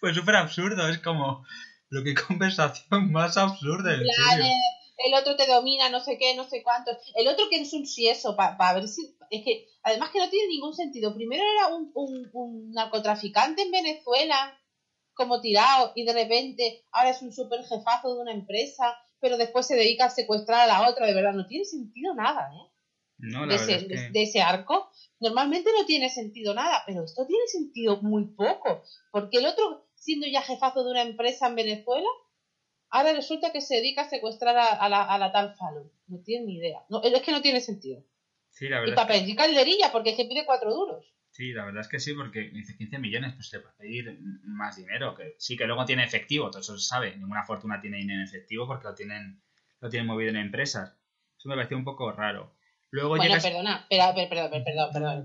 Pues 0.00 0.16
súper 0.16 0.36
absurdo, 0.36 0.86
es 0.88 0.98
como... 0.98 1.46
Lo 1.88 2.02
que 2.02 2.12
conversación 2.14 3.12
más 3.12 3.36
absurda, 3.36 3.94
en 3.94 4.00
plan, 4.00 4.30
serio. 4.30 4.46
eh, 4.46 4.83
el 4.96 5.14
otro 5.14 5.36
te 5.36 5.46
domina, 5.46 5.88
no 5.88 6.00
sé 6.00 6.18
qué, 6.18 6.34
no 6.34 6.44
sé 6.48 6.62
cuántos. 6.62 6.96
El 7.14 7.28
otro 7.28 7.48
que 7.50 7.56
es 7.60 7.72
un 7.72 7.86
sieso, 7.86 8.36
para 8.36 8.74
ver 8.74 8.88
si. 8.88 9.16
Es 9.30 9.44
que, 9.44 9.66
además, 9.82 10.10
que 10.10 10.18
no 10.18 10.28
tiene 10.30 10.48
ningún 10.48 10.74
sentido. 10.74 11.14
Primero 11.14 11.42
era 11.56 11.74
un, 11.74 11.90
un, 11.94 12.30
un 12.32 12.70
narcotraficante 12.72 13.62
en 13.62 13.70
Venezuela, 13.70 14.58
como 15.14 15.40
tirado, 15.40 15.92
y 15.94 16.04
de 16.04 16.12
repente 16.12 16.84
ahora 16.92 17.10
es 17.10 17.22
un 17.22 17.32
super 17.32 17.62
jefazo 17.64 18.14
de 18.14 18.20
una 18.20 18.32
empresa, 18.32 18.96
pero 19.20 19.36
después 19.36 19.66
se 19.66 19.76
dedica 19.76 20.06
a 20.06 20.10
secuestrar 20.10 20.60
a 20.62 20.66
la 20.66 20.88
otra. 20.88 21.06
De 21.06 21.14
verdad, 21.14 21.32
no 21.32 21.46
tiene 21.46 21.64
sentido 21.64 22.14
nada, 22.14 22.48
¿eh? 22.52 22.70
No, 23.18 23.42
de 23.42 23.46
la 23.46 23.54
ese, 23.54 23.74
es 23.76 23.82
que... 23.84 23.88
de- 23.96 24.10
de 24.10 24.22
ese 24.22 24.40
arco. 24.42 24.90
Normalmente 25.20 25.70
no 25.78 25.86
tiene 25.86 26.10
sentido 26.10 26.52
nada, 26.52 26.82
pero 26.86 27.04
esto 27.04 27.26
tiene 27.26 27.46
sentido 27.46 28.02
muy 28.02 28.26
poco. 28.34 28.82
Porque 29.10 29.38
el 29.38 29.46
otro, 29.46 29.86
siendo 29.94 30.26
ya 30.26 30.42
jefazo 30.42 30.84
de 30.84 30.90
una 30.90 31.02
empresa 31.02 31.46
en 31.46 31.54
Venezuela, 31.54 32.08
ahora 32.96 33.12
resulta 33.12 33.52
que 33.52 33.60
se 33.60 33.76
dedica 33.76 34.02
a 34.02 34.08
secuestrar 34.08 34.56
a, 34.56 34.68
a 34.72 34.88
la, 34.88 35.02
a 35.02 35.18
la 35.18 35.32
tal 35.32 35.54
Fallon. 35.54 35.90
No 36.06 36.18
tiene 36.22 36.46
ni 36.46 36.56
idea. 36.58 36.80
No, 36.88 37.02
es 37.02 37.22
que 37.22 37.32
no 37.32 37.42
tiene 37.42 37.60
sentido. 37.60 38.02
Sí, 38.50 38.68
la 38.68 38.78
Y 38.78 38.80
verdad, 38.90 38.94
para 38.94 39.14
es 39.14 39.20
que... 39.20 39.24
pedir 39.24 39.36
calderilla, 39.36 39.92
porque 39.92 40.10
es 40.10 40.16
que 40.16 40.24
pide 40.26 40.44
cuatro 40.46 40.72
duros. 40.72 41.04
sí, 41.30 41.52
la 41.52 41.64
verdad 41.64 41.80
es 41.82 41.88
que 41.88 41.98
sí, 41.98 42.14
porque 42.14 42.50
dice 42.52 42.76
15 42.76 42.98
millones, 42.98 43.34
pues 43.34 43.52
le 43.52 43.60
puede 43.60 43.74
pedir 43.76 44.18
más 44.44 44.76
dinero. 44.76 45.14
Que 45.16 45.34
sí, 45.38 45.56
que 45.56 45.66
luego 45.66 45.84
tiene 45.84 46.04
efectivo, 46.04 46.50
todo 46.50 46.60
eso 46.60 46.78
se 46.78 46.86
sabe. 46.86 47.16
Ninguna 47.16 47.44
fortuna 47.44 47.80
tiene 47.80 47.98
dinero 47.98 48.20
en 48.20 48.26
efectivo 48.28 48.66
porque 48.68 48.84
lo 48.88 48.94
tienen, 48.94 49.42
lo 49.80 49.88
tienen 49.90 50.06
movido 50.06 50.30
en 50.30 50.36
empresas. 50.36 50.96
Eso 51.36 51.48
me 51.48 51.56
pareció 51.56 51.76
un 51.76 51.84
poco 51.84 52.12
raro. 52.12 52.54
Luego 52.90 53.16
Bueno, 53.16 53.24
llegas... 53.24 53.42
perdona, 53.42 53.86
perdón, 53.90 54.14
perdón, 54.28 54.62
perdón, 54.64 55.24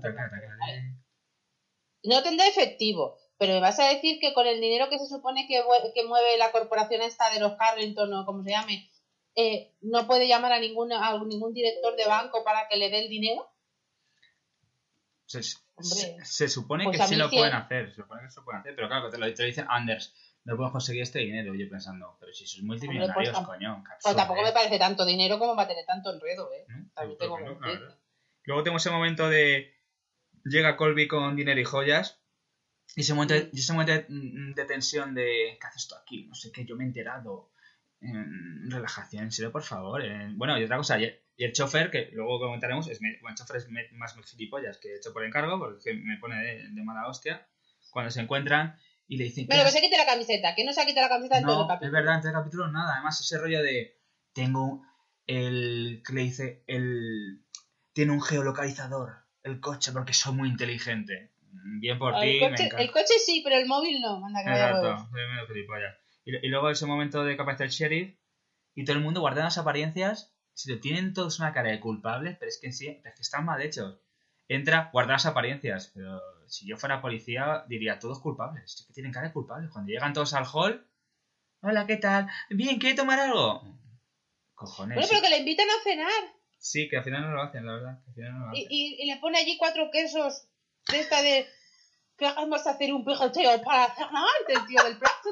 No 2.02 2.22
tendrá 2.22 2.48
efectivo, 2.48 3.16
pero 3.40 3.54
me 3.54 3.60
vas 3.60 3.80
a 3.80 3.88
decir 3.88 4.20
que 4.20 4.34
con 4.34 4.46
el 4.46 4.60
dinero 4.60 4.90
que 4.90 4.98
se 4.98 5.06
supone 5.06 5.46
que, 5.48 5.62
mue- 5.64 5.92
que 5.94 6.04
mueve 6.04 6.36
la 6.36 6.52
corporación 6.52 7.00
esta 7.00 7.30
de 7.32 7.40
los 7.40 7.54
Carrington 7.56 8.12
o 8.12 8.26
como 8.26 8.42
se 8.44 8.50
llame, 8.50 8.90
eh, 9.34 9.72
no 9.80 10.06
puede 10.06 10.28
llamar 10.28 10.52
a, 10.52 10.60
ninguna, 10.60 11.08
a 11.08 11.18
ningún 11.24 11.54
director 11.54 11.96
de 11.96 12.04
banco 12.06 12.44
para 12.44 12.68
que 12.68 12.76
le 12.76 12.90
dé 12.90 12.98
el 13.00 13.08
dinero. 13.08 13.50
Se, 15.26 15.42
se- 15.42 15.56
Hombre. 15.74 16.24
se 16.24 16.48
supone 16.48 16.84
Pues 16.84 16.98
que 16.98 17.06
sí 17.06 17.16
lo 17.16 17.30
pueden 17.30 17.54
hacer, 17.54 17.88
se 17.90 18.02
supone 18.02 18.22
que 18.22 18.30
se 18.30 18.40
lo 18.40 18.44
pueden 18.44 18.60
hacer, 18.60 18.74
pero 18.76 18.88
claro, 18.88 19.08
te 19.08 19.16
lo, 19.16 19.32
te 19.32 19.42
lo 19.42 19.46
dicen 19.46 19.64
Anders, 19.70 20.12
no 20.44 20.56
podemos 20.56 20.72
conseguir 20.72 21.02
este 21.02 21.20
dinero. 21.20 21.54
Yo 21.54 21.68
pensando, 21.70 22.16
pero 22.20 22.34
si 22.34 22.46
sois 22.46 22.62
multimillonarios, 22.62 23.34
tam- 23.34 23.46
coño, 23.46 23.82
qué 23.86 23.92
Pues 24.02 24.14
tampoco 24.16 24.40
¿eh? 24.40 24.44
me 24.44 24.52
parece 24.52 24.78
tanto 24.78 25.06
dinero 25.06 25.38
como 25.38 25.56
para 25.56 25.68
tener 25.68 25.86
tanto 25.86 26.12
enredo, 26.12 26.50
¿eh? 26.52 26.66
Yo 27.02 27.16
tengo 27.16 27.38
no. 27.40 27.58
Luego 28.44 28.62
tenemos 28.62 28.82
ese 28.84 28.90
momento 28.94 29.28
de. 29.30 29.72
Llega 30.44 30.76
Colby 30.76 31.08
con 31.08 31.36
dinero 31.36 31.58
y 31.60 31.64
joyas. 31.64 32.19
Y 32.96 33.00
ese 33.02 33.14
momento, 33.14 33.34
de, 33.34 33.48
y 33.52 33.58
ese 33.58 33.72
momento 33.72 33.92
de, 33.92 34.04
mm, 34.08 34.54
de 34.54 34.64
tensión 34.64 35.14
de. 35.14 35.56
¿Qué 35.60 35.66
haces 35.66 35.86
tú 35.88 35.94
aquí? 35.94 36.24
No 36.26 36.34
sé 36.34 36.50
qué, 36.52 36.64
yo 36.64 36.76
me 36.76 36.84
he 36.84 36.86
enterado. 36.86 37.50
Relajación, 38.02 39.24
en 39.24 39.32
serio, 39.32 39.52
por 39.52 39.62
favor. 39.62 40.02
Bueno, 40.36 40.58
y 40.58 40.64
otra 40.64 40.76
cosa, 40.78 40.98
y 40.98 41.04
el, 41.04 41.20
y 41.36 41.44
el 41.44 41.52
chofer, 41.52 41.90
que 41.90 42.08
luego 42.12 42.40
comentaremos, 42.40 42.88
es, 42.88 43.00
me- 43.02 43.18
bueno, 43.20 43.34
el 43.34 43.36
chofer 43.36 43.56
es 43.56 43.68
me- 43.68 43.88
más 43.92 44.14
gilipollas 44.30 44.78
que 44.78 44.94
hecho 44.96 45.12
por 45.12 45.24
encargo, 45.24 45.58
porque 45.58 45.78
es 45.78 45.84
que 45.84 45.94
me 45.94 46.16
pone 46.18 46.36
de, 46.42 46.68
de 46.70 46.82
mala 46.82 47.06
hostia. 47.08 47.46
Cuando 47.90 48.10
se 48.10 48.20
encuentran 48.20 48.76
y 49.06 49.16
le 49.18 49.24
dicen. 49.24 49.44
¿qué 49.46 49.54
Bueno, 49.54 49.64
que 49.64 49.72
se 49.72 49.80
quite 49.82 49.96
la 49.98 50.06
camiseta, 50.06 50.54
que 50.54 50.64
no 50.64 50.72
se 50.72 50.80
ha 50.80 50.86
quitado 50.86 51.06
la 51.08 51.14
camiseta 51.14 51.38
en 51.38 51.44
todo 51.44 51.52
el 51.52 51.58
no, 51.58 51.64
es 51.64 51.68
capítulo. 51.68 51.92
verdad, 51.92 52.14
en 52.14 52.18
este 52.20 52.32
capítulo 52.32 52.68
nada. 52.72 52.94
Además, 52.94 53.20
ese 53.20 53.38
rollo 53.38 53.62
de. 53.62 53.98
Tengo 54.32 54.82
el. 55.26 56.02
que 56.06 56.12
le 56.14 56.20
dice? 56.22 56.64
El. 56.66 57.42
Tiene 57.92 58.12
un 58.12 58.22
geolocalizador. 58.22 59.16
El 59.42 59.60
coche, 59.60 59.92
porque 59.92 60.14
soy 60.14 60.34
muy 60.34 60.48
inteligente. 60.48 61.32
Bien 61.80 61.98
por 61.98 62.18
ti, 62.20 62.42
el, 62.42 62.50
me 62.50 62.56
coche, 62.56 62.70
el 62.78 62.90
coche 62.90 63.14
sí, 63.24 63.40
pero 63.42 63.56
el 63.56 63.66
móvil 63.66 64.00
no. 64.00 64.24
Anda, 64.24 64.44
que. 64.44 64.50
Exacto, 64.50 65.08
soy 65.10 65.26
medio 65.28 65.46
gilipollas. 65.46 65.96
Y, 66.24 66.46
y 66.46 66.48
luego 66.48 66.70
ese 66.70 66.86
momento 66.86 67.24
de 67.24 67.36
que 67.36 67.42
aparece 67.42 67.64
el 67.64 67.70
sheriff 67.70 68.16
y 68.74 68.84
todo 68.84 68.96
el 68.96 69.02
mundo 69.02 69.20
guardando 69.20 69.46
las 69.46 69.58
apariencias. 69.58 70.34
Si 70.52 70.70
lo 70.70 70.80
tienen 70.80 71.14
todos 71.14 71.38
una 71.38 71.52
cara 71.54 71.70
de 71.70 71.80
culpables, 71.80 72.36
pero 72.38 72.48
es 72.50 72.58
que 72.60 72.72
sí, 72.72 72.88
es 72.88 73.14
que 73.14 73.22
están 73.22 73.44
mal 73.46 73.62
hechos. 73.62 73.98
Entra, 74.48 74.90
guarda 74.92 75.12
las 75.12 75.26
apariencias. 75.26 75.92
Pero 75.94 76.20
si 76.48 76.66
yo 76.66 76.76
fuera 76.76 77.00
policía, 77.00 77.64
diría 77.68 77.98
todos 77.98 78.20
culpables. 78.20 78.64
Es 78.64 78.84
que 78.86 78.92
tienen 78.92 79.12
cara 79.12 79.28
de 79.28 79.32
culpables. 79.32 79.70
Cuando 79.70 79.90
llegan 79.90 80.12
todos 80.12 80.34
al 80.34 80.44
hall, 80.52 80.86
hola, 81.62 81.86
¿qué 81.86 81.96
tal? 81.96 82.28
Bien, 82.50 82.78
¿quiere 82.78 82.96
tomar 82.96 83.20
algo? 83.20 83.62
Cojones. 84.54 84.96
Bueno, 84.96 85.08
pero 85.08 85.22
que 85.22 85.30
le 85.30 85.38
invitan 85.38 85.68
a 85.68 85.82
cenar 85.82 86.10
Sí, 86.58 86.90
que 86.90 86.98
al 86.98 87.04
final 87.04 87.22
no 87.22 87.30
lo 87.30 87.42
hacen, 87.42 87.64
la 87.64 87.72
verdad. 87.72 88.02
Que 88.04 88.10
al 88.10 88.14
final 88.14 88.38
no 88.38 88.46
lo 88.46 88.54
y, 88.54 88.58
hacen. 88.58 88.68
y, 88.70 89.02
y 89.02 89.06
le 89.06 89.16
pone 89.18 89.38
allí 89.38 89.56
cuatro 89.56 89.88
quesos 89.90 90.49
de 90.88 91.00
esta 91.00 91.22
de 91.22 91.46
que 92.16 92.24
vamos 92.26 92.66
a 92.66 92.70
hacer 92.70 92.92
un 92.92 93.04
pijoteo 93.04 93.62
para 93.62 93.94
cenar 93.94 94.24
del 94.46 94.66
tío 94.66 94.82
del 94.84 94.98
plato. 94.98 95.30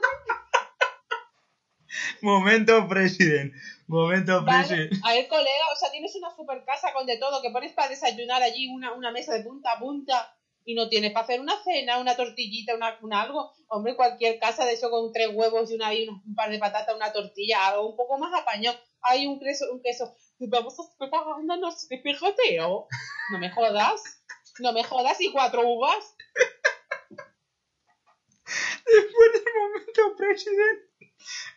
Momento 2.22 2.88
president. 2.88 3.52
Momento 3.86 4.44
Vale, 4.44 4.90
a 5.02 5.12
ver, 5.12 5.28
colega, 5.28 5.72
o 5.72 5.76
sea, 5.76 5.90
tienes 5.90 6.14
una 6.16 6.34
super 6.34 6.62
casa 6.64 6.92
con 6.92 7.06
de 7.06 7.16
todo, 7.16 7.40
que 7.40 7.50
pones 7.50 7.72
para 7.72 7.88
desayunar 7.88 8.42
allí 8.42 8.68
una, 8.68 8.92
una 8.92 9.10
mesa 9.10 9.32
de 9.32 9.44
punta 9.44 9.72
a 9.72 9.78
punta 9.78 10.34
y 10.68 10.74
no 10.74 10.90
tienes 10.90 11.12
para 11.12 11.24
hacer 11.24 11.40
una 11.40 11.56
cena, 11.64 11.98
una 11.98 12.14
tortillita, 12.14 12.74
una, 12.74 12.98
una 13.00 13.22
algo. 13.22 13.54
Hombre, 13.68 13.96
cualquier 13.96 14.38
casa 14.38 14.66
de 14.66 14.74
eso 14.74 14.90
con 14.90 15.10
tres 15.12 15.28
huevos 15.32 15.70
y, 15.70 15.74
una, 15.76 15.94
y 15.94 16.06
un 16.06 16.34
par 16.34 16.50
de 16.50 16.58
patatas, 16.58 16.94
una 16.94 17.10
tortilla, 17.10 17.68
algo 17.68 17.88
un 17.88 17.96
poco 17.96 18.18
más 18.18 18.38
apañado. 18.38 18.78
Hay 19.00 19.26
un 19.26 19.40
queso, 19.40 19.64
un 19.72 19.80
queso. 19.82 20.14
Vamos 20.40 20.78
a 20.78 20.82
hacer 20.82 21.58
no 21.58 21.70
sé, 21.70 21.96
pijoteo. 21.96 22.86
No 23.30 23.38
me 23.38 23.50
jodas. 23.50 24.02
No 24.60 24.72
me 24.72 24.84
jodas 24.84 25.20
y 25.20 25.30
cuatro 25.32 25.62
uvas. 25.66 26.14
Después 28.86 29.32
del 29.32 29.54
momento 29.60 30.16
president. 30.16 30.88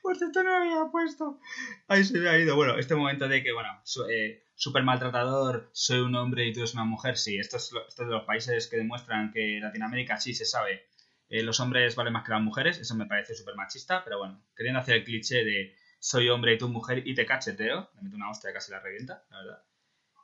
Pues 0.02 0.22
esto 0.22 0.44
no 0.44 0.50
lo 0.50 0.56
había 0.58 0.92
puesto. 0.92 1.40
Ahí 1.88 2.04
se 2.04 2.18
me 2.20 2.28
ha 2.30 2.38
ido. 2.38 2.56
Bueno, 2.56 2.78
este 2.78 2.96
momento 2.96 3.28
de 3.28 3.44
que, 3.44 3.54
bueno, 3.54 3.70
eh, 4.10 4.44
súper 4.56 4.84
maltratador, 4.84 5.70
soy 5.74 6.00
un 6.00 6.16
hombre 6.16 6.46
y 6.46 6.54
tú 6.54 6.60
eres 6.60 6.74
una 6.74 6.84
mujer, 6.84 7.18
sí. 7.18 7.38
Esto 7.38 7.58
es, 7.58 7.72
esto 7.88 8.04
es 8.04 8.08
de 8.10 8.14
los 8.14 8.26
países 8.26 8.68
que 8.68 8.78
demuestran 8.78 9.32
que 9.32 9.60
Latinoamérica 9.62 10.18
sí 10.20 10.34
se 10.34 10.46
sabe. 10.46 10.88
eh, 11.30 11.44
los 11.44 11.60
hombres 11.62 11.96
valen 11.96 12.14
más 12.14 12.26
que 12.26 12.32
las 12.32 12.42
mujeres, 12.42 12.78
eso 12.80 12.94
me 12.96 13.06
parece 13.06 13.36
súper 13.36 13.56
machista, 13.56 14.04
pero 14.04 14.18
bueno, 14.20 14.44
queriendo 14.56 14.82
hacer 14.82 14.96
el 14.98 15.04
cliché 15.06 15.46
de 15.46 15.76
soy 16.00 16.30
hombre 16.30 16.54
y 16.54 16.58
tú 16.58 16.68
mujer 16.68 17.08
y 17.08 17.14
te 17.16 17.26
cacheteo, 17.26 17.90
le 17.96 18.02
meto 18.02 18.16
una 18.18 18.30
hostia 18.30 18.52
casi 18.52 18.72
la 18.72 18.80
revienta, 18.82 19.24
la 19.30 19.38
verdad. 19.38 19.64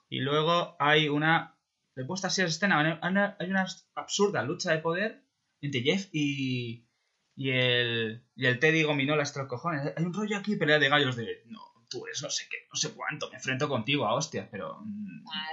Y 0.10 0.20
luego 0.20 0.76
hay 0.80 1.08
una. 1.10 1.57
Le 1.98 2.04
he 2.04 2.06
puesto 2.06 2.28
así 2.28 2.42
la 2.42 2.48
escena, 2.48 2.80
hay 3.02 3.10
una, 3.12 3.36
hay 3.40 3.50
una 3.50 3.66
absurda 3.96 4.44
lucha 4.44 4.72
de 4.72 4.78
poder 4.80 5.24
entre 5.62 5.82
Jeff 5.82 6.10
y, 6.12 6.88
y 7.36 7.50
el, 7.50 8.24
y 8.36 8.46
el 8.46 8.60
Teddy 8.60 8.84
Gominola 8.84 9.24
hasta 9.24 9.40
los 9.42 9.50
cojones. 9.50 9.94
Hay 9.98 10.06
un 10.06 10.14
rollo 10.14 10.38
aquí, 10.38 10.56
pelea 10.58 10.78
de 10.78 10.90
gallos 10.90 11.16
de 11.16 11.42
no, 11.48 11.60
tú 11.90 12.06
eres 12.06 12.22
no 12.22 12.30
sé 12.30 12.46
qué, 12.52 12.58
no 12.72 12.76
sé 12.76 12.94
cuánto, 12.94 13.30
me 13.32 13.38
enfrento 13.38 13.68
contigo 13.68 14.06
a 14.06 14.14
hostias, 14.14 14.48
pero... 14.52 14.80
mm, 14.86 15.26
Ah. 15.34 15.50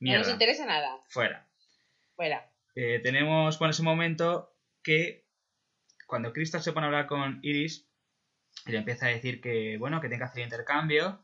No 0.00 0.18
nos 0.18 0.28
interesa 0.28 0.66
nada. 0.66 0.98
fuera. 1.08 1.48
Fuera. 2.16 2.52
Eh, 2.74 3.00
tenemos 3.02 3.56
por 3.56 3.70
ese 3.70 3.82
momento 3.82 4.52
que 4.82 5.26
cuando 6.06 6.32
Crystal 6.32 6.62
se 6.62 6.72
pone 6.72 6.86
a 6.86 6.88
hablar 6.88 7.06
con 7.06 7.38
Iris, 7.42 7.88
y 8.66 8.72
le 8.72 8.78
empieza 8.78 9.06
a 9.06 9.10
decir 9.10 9.40
que, 9.40 9.76
bueno, 9.78 10.00
que 10.00 10.08
tiene 10.08 10.18
que 10.22 10.28
hacer 10.28 10.42
intercambio. 10.42 11.22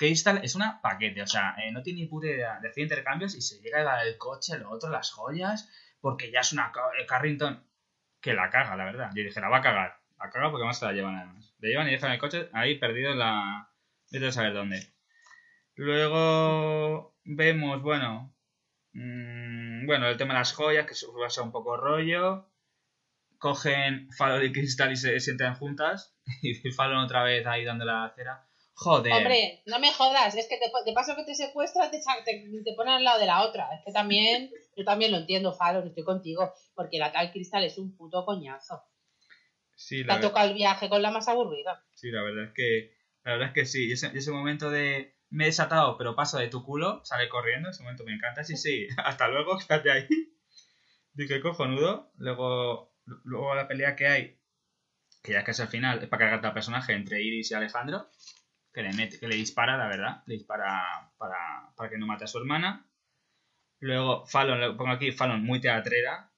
Crystal 0.00 0.40
es 0.42 0.54
una 0.54 0.80
paquete, 0.80 1.20
o 1.20 1.26
sea, 1.26 1.56
eh, 1.62 1.70
no 1.72 1.82
tiene 1.82 2.00
ni 2.00 2.06
puta 2.06 2.26
idea 2.26 2.58
de 2.58 2.70
hacer 2.70 2.84
intercambios 2.84 3.34
y 3.34 3.42
se 3.42 3.60
llega 3.60 3.80
a 3.80 3.84
dar 3.84 4.06
el 4.06 4.16
coche, 4.16 4.56
lo 4.58 4.70
otro, 4.70 4.88
las 4.88 5.10
joyas, 5.10 5.70
porque 6.00 6.32
ya 6.32 6.40
es 6.40 6.54
una 6.54 6.72
eh, 6.98 7.04
Carrington 7.04 7.62
que 8.18 8.32
la 8.32 8.48
caga, 8.48 8.76
la 8.76 8.86
verdad. 8.86 9.10
Yo 9.14 9.22
dije, 9.22 9.42
la 9.42 9.50
va 9.50 9.58
a 9.58 9.60
cagar. 9.60 10.00
La 10.18 10.30
caga 10.30 10.50
porque 10.50 10.64
más 10.64 10.78
se 10.78 10.86
la 10.86 10.92
llevan 10.92 11.16
además. 11.16 11.54
Le 11.58 11.68
llevan 11.68 11.86
y 11.86 11.90
dejan 11.90 12.12
el 12.12 12.18
coche 12.18 12.48
ahí 12.54 12.78
perdido 12.78 13.12
en 13.12 13.18
la... 13.18 13.68
Vete 14.10 14.28
a 14.28 14.32
saber 14.32 14.54
dónde. 14.54 14.90
Luego 15.74 17.14
vemos, 17.24 17.82
bueno, 17.82 18.34
mm, 18.94 19.84
bueno, 19.84 20.08
el 20.08 20.16
tema 20.16 20.32
de 20.32 20.40
las 20.40 20.54
joyas, 20.54 20.86
que 20.86 20.94
va 21.20 21.26
a 21.26 21.30
ser 21.30 21.44
un 21.44 21.52
poco 21.52 21.76
rollo. 21.76 22.50
Cogen 23.36 24.10
Fallon 24.12 24.46
y 24.46 24.52
Crystal 24.52 24.90
y 24.90 24.96
se 24.96 25.20
sientan 25.20 25.56
juntas. 25.56 26.16
Y 26.42 26.54
Fallon 26.72 27.04
otra 27.04 27.22
vez 27.22 27.46
ahí 27.46 27.66
dando 27.66 27.84
la 27.84 28.10
cera. 28.16 28.49
Joder. 28.82 29.12
Hombre, 29.12 29.62
no 29.66 29.78
me 29.78 29.92
jodas, 29.92 30.34
es 30.36 30.48
que 30.48 30.56
te, 30.56 30.70
de 30.86 30.92
paso 30.94 31.14
que 31.14 31.24
te 31.24 31.34
secuestra, 31.34 31.90
te, 31.90 32.00
te, 32.24 32.62
te 32.64 32.72
ponen 32.74 32.94
al 32.94 33.04
lado 33.04 33.20
de 33.20 33.26
la 33.26 33.42
otra. 33.42 33.68
Es 33.74 33.84
que 33.84 33.92
también, 33.92 34.50
yo 34.76 34.84
también 34.84 35.10
lo 35.12 35.18
entiendo, 35.18 35.52
Fallon, 35.52 35.86
estoy 35.86 36.02
contigo, 36.04 36.54
porque 36.74 36.98
la 36.98 37.12
tal 37.12 37.30
Cristal 37.30 37.64
es 37.64 37.76
un 37.76 37.94
puto 37.94 38.24
coñazo. 38.24 38.82
sí, 39.76 39.98
Te 39.98 40.04
la, 40.04 40.14
ha 40.14 40.16
ver- 40.16 40.28
tocado 40.28 40.48
el 40.48 40.54
viaje 40.54 40.88
con 40.88 41.02
la 41.02 41.10
más 41.10 41.28
aburrida. 41.28 41.84
sí, 41.94 42.10
la 42.10 42.22
verdad 42.22 42.44
es 42.44 42.52
que 42.54 42.94
la 43.22 43.32
verdad 43.32 43.48
es 43.48 43.54
que 43.54 43.66
sí. 43.66 43.88
Y 43.88 43.92
ese, 43.92 44.30
momento 44.32 44.70
de 44.70 45.14
me 45.28 45.44
he 45.44 45.48
desatado, 45.48 45.98
pero 45.98 46.16
paso 46.16 46.38
de 46.38 46.48
tu 46.48 46.64
culo, 46.64 47.04
sale 47.04 47.28
corriendo. 47.28 47.68
Ese 47.68 47.82
momento 47.82 48.04
me 48.04 48.14
encanta. 48.14 48.44
Sí, 48.44 48.56
sí. 48.56 48.88
Hasta 49.04 49.28
luego, 49.28 49.58
quédate 49.68 49.90
ahí. 49.90 50.08
Dije 51.12 51.42
cojonudo. 51.42 52.12
Luego, 52.16 52.94
luego 53.24 53.54
la 53.54 53.68
pelea 53.68 53.94
que 53.94 54.06
hay, 54.06 54.38
que 55.22 55.32
ya 55.32 55.44
casi 55.44 55.60
al 55.60 55.68
final, 55.68 56.02
es 56.02 56.08
para 56.08 56.20
cargarte 56.24 56.46
al 56.46 56.54
personaje 56.54 56.94
entre 56.94 57.20
Iris 57.22 57.50
y 57.50 57.54
Alejandro. 57.54 58.08
Que 58.72 58.82
le, 58.82 58.92
mete, 58.92 59.18
que 59.18 59.28
le 59.28 59.36
dispara, 59.36 59.76
la 59.76 59.88
verdad. 59.88 60.22
Le 60.26 60.34
dispara 60.34 61.12
para, 61.18 61.72
para 61.76 61.90
que 61.90 61.98
no 61.98 62.06
mate 62.06 62.24
a 62.24 62.28
su 62.28 62.38
hermana. 62.38 62.86
Luego, 63.80 64.26
Fallon, 64.26 64.60
le 64.60 64.72
pongo 64.74 64.92
aquí, 64.92 65.10
Fallon 65.12 65.42
muy 65.42 65.60
teatrera. 65.60 66.30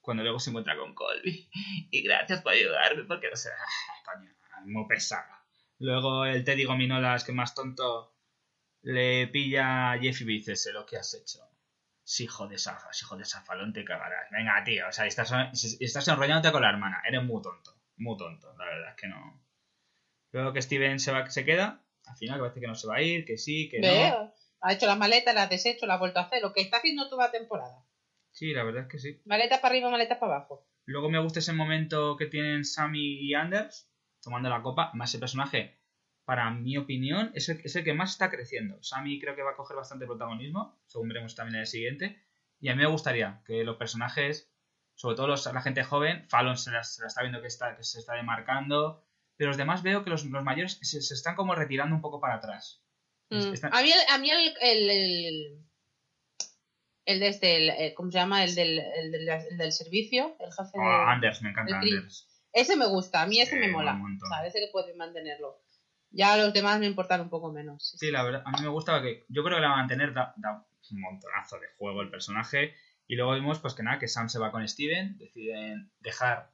Cuando 0.00 0.22
luego 0.22 0.38
se 0.40 0.50
encuentra 0.50 0.76
con 0.76 0.94
Colby. 0.94 1.48
Y 1.90 2.02
gracias 2.02 2.42
por 2.42 2.52
ayudarme, 2.52 3.04
porque 3.04 3.30
no 3.30 3.36
sé. 3.36 3.50
Coño, 4.04 4.30
muy 4.66 4.86
pesada. 4.86 5.44
Luego 5.78 6.24
el 6.24 6.44
Teddy 6.44 6.64
Gominolas, 6.64 7.24
que 7.24 7.32
más 7.32 7.54
tonto, 7.54 8.14
le 8.82 9.26
pilla 9.28 9.92
a 9.92 9.98
Jeffy 9.98 10.24
y 10.24 10.38
dice, 10.38 10.56
sé 10.56 10.72
lo 10.72 10.86
que 10.86 10.96
has 10.96 11.14
hecho. 11.14 11.40
Si 12.04 12.24
hijo 12.24 12.48
de 12.48 12.56
esa, 12.56 12.78
si 12.92 13.04
hijo 13.04 13.16
de 13.16 13.22
esa 13.22 13.42
Fallon 13.42 13.72
te 13.72 13.84
cagarás. 13.84 14.28
Venga, 14.30 14.62
tío, 14.64 14.88
o 14.88 14.92
sea, 14.92 15.06
estás 15.06 16.08
enrollándote 16.08 16.52
con 16.52 16.62
la 16.62 16.70
hermana. 16.70 17.02
Eres 17.06 17.22
muy 17.22 17.40
tonto. 17.42 17.76
Muy 17.96 18.16
tonto, 18.16 18.54
la 18.58 18.64
verdad 18.64 18.90
es 18.90 18.96
que 18.96 19.08
no. 19.08 19.40
Luego 20.32 20.52
que 20.52 20.62
Steven 20.62 20.98
se 20.98 21.12
va, 21.12 21.28
se 21.30 21.44
queda. 21.44 21.82
Al 22.06 22.16
final 22.16 22.40
parece 22.40 22.60
que 22.60 22.66
no 22.66 22.74
se 22.74 22.88
va 22.88 22.96
a 22.96 23.02
ir, 23.02 23.24
que 23.24 23.38
sí, 23.38 23.68
que 23.68 23.80
no. 23.80 24.32
Ha 24.60 24.72
hecho 24.72 24.86
las 24.86 24.98
maletas, 24.98 25.34
las 25.34 25.46
ha 25.46 25.48
deshecho, 25.48 25.86
las 25.86 25.96
ha 25.96 25.98
vuelto 26.00 26.18
a 26.20 26.22
hacer. 26.22 26.40
Lo 26.42 26.52
que 26.52 26.60
está 26.62 26.78
haciendo 26.78 27.08
toda 27.08 27.26
la 27.26 27.32
temporada. 27.32 27.84
Sí, 28.30 28.52
la 28.52 28.64
verdad 28.64 28.82
es 28.84 28.88
que 28.88 28.98
sí. 28.98 29.20
Maletas 29.24 29.60
para 29.60 29.72
arriba, 29.74 29.90
maletas 29.90 30.18
para 30.18 30.36
abajo. 30.36 30.66
Luego 30.84 31.10
me 31.10 31.18
gusta 31.20 31.38
ese 31.40 31.52
momento 31.52 32.16
que 32.16 32.26
tienen 32.26 32.64
Sammy 32.64 33.18
y 33.20 33.34
Anders 33.34 33.88
tomando 34.22 34.48
la 34.48 34.62
copa. 34.62 34.90
Más 34.94 35.10
ese 35.10 35.18
personaje, 35.18 35.78
para 36.24 36.50
mi 36.50 36.76
opinión, 36.76 37.30
es 37.34 37.48
el, 37.48 37.60
es 37.64 37.74
el 37.76 37.84
que 37.84 37.92
más 37.92 38.12
está 38.12 38.30
creciendo. 38.30 38.82
Sammy 38.82 39.20
creo 39.20 39.34
que 39.36 39.42
va 39.42 39.50
a 39.50 39.56
coger 39.56 39.76
bastante 39.76 40.06
protagonismo, 40.06 40.80
según 40.86 41.08
veremos 41.08 41.34
también 41.34 41.56
en 41.56 41.60
el 41.62 41.66
siguiente. 41.66 42.22
Y 42.60 42.68
a 42.68 42.74
mí 42.76 42.82
me 42.82 42.88
gustaría 42.88 43.42
que 43.44 43.64
los 43.64 43.76
personajes, 43.76 44.50
sobre 44.94 45.16
todo 45.16 45.26
los- 45.26 45.52
la 45.52 45.60
gente 45.62 45.82
joven, 45.84 46.24
Fallon 46.28 46.56
se 46.56 46.70
la, 46.70 46.84
se 46.84 47.02
la 47.02 47.08
está 47.08 47.22
viendo 47.22 47.40
que, 47.40 47.48
está, 47.48 47.76
que 47.76 47.82
se 47.84 47.98
está 47.98 48.14
demarcando. 48.14 49.04
Pero 49.36 49.48
los 49.50 49.56
demás 49.56 49.82
veo 49.82 50.04
que 50.04 50.10
los, 50.10 50.24
los 50.24 50.44
mayores 50.44 50.78
se, 50.82 51.00
se 51.00 51.14
están 51.14 51.34
como 51.34 51.54
retirando 51.54 51.94
un 51.94 52.02
poco 52.02 52.20
para 52.20 52.34
atrás. 52.34 52.82
Mm. 53.30 53.52
están- 53.54 53.74
A 53.74 53.82
mí, 53.82 53.90
el, 53.90 53.98
a 54.14 54.18
mí 54.18 54.30
el, 54.30 54.54
el, 54.60 54.90
el, 54.90 55.58
el 57.06 57.20
de 57.20 57.28
este, 57.28 57.56
el- 57.56 57.70
el- 57.70 57.94
¿cómo 57.94 58.10
se 58.10 58.18
llama? 58.18 58.44
El 58.44 58.54
del, 58.54 58.78
el 58.78 59.10
del, 59.10 59.28
el 59.28 59.58
del 59.58 59.72
servicio, 59.72 60.36
el 60.38 60.52
jefe 60.52 60.78
de... 60.78 60.84
Ah, 60.84 61.12
Anders, 61.12 61.42
me 61.42 61.50
encanta. 61.50 61.78
Anders. 61.78 62.28
Ese 62.52 62.76
me 62.76 62.86
gusta, 62.86 63.22
a 63.22 63.26
mí 63.26 63.40
ese 63.40 63.56
me 63.56 63.68
mola. 63.68 63.98
O 64.22 64.26
sea, 64.28 64.46
ese 64.46 64.60
que 64.60 64.68
puede 64.70 64.94
mantenerlo. 64.94 65.62
Ya 66.10 66.36
los 66.36 66.52
demás 66.52 66.78
me 66.78 66.86
importan 66.86 67.22
un 67.22 67.30
poco 67.30 67.50
menos. 67.50 67.88
sí, 67.92 67.96
Sí, 68.06 68.10
la 68.10 68.22
verdad, 68.22 68.42
a 68.44 68.50
mí 68.50 68.58
me 68.60 68.68
gusta 68.68 69.00
que 69.00 69.24
yo 69.28 69.42
creo 69.42 69.56
que 69.56 69.62
la 69.62 69.68
va 69.68 69.74
a 69.74 69.78
mantener, 69.78 70.12
da, 70.12 70.34
da 70.36 70.66
un 70.90 71.00
montonazo 71.00 71.58
de 71.58 71.68
juego 71.78 72.02
el 72.02 72.10
personaje. 72.10 72.74
Y 73.06 73.16
luego 73.16 73.32
vimos, 73.34 73.58
pues 73.60 73.72
que 73.74 73.82
nada, 73.82 73.98
que 73.98 74.08
Sam 74.08 74.28
se 74.28 74.38
va 74.38 74.52
con 74.52 74.66
Steven, 74.68 75.16
deciden 75.16 75.90
dejar 76.00 76.52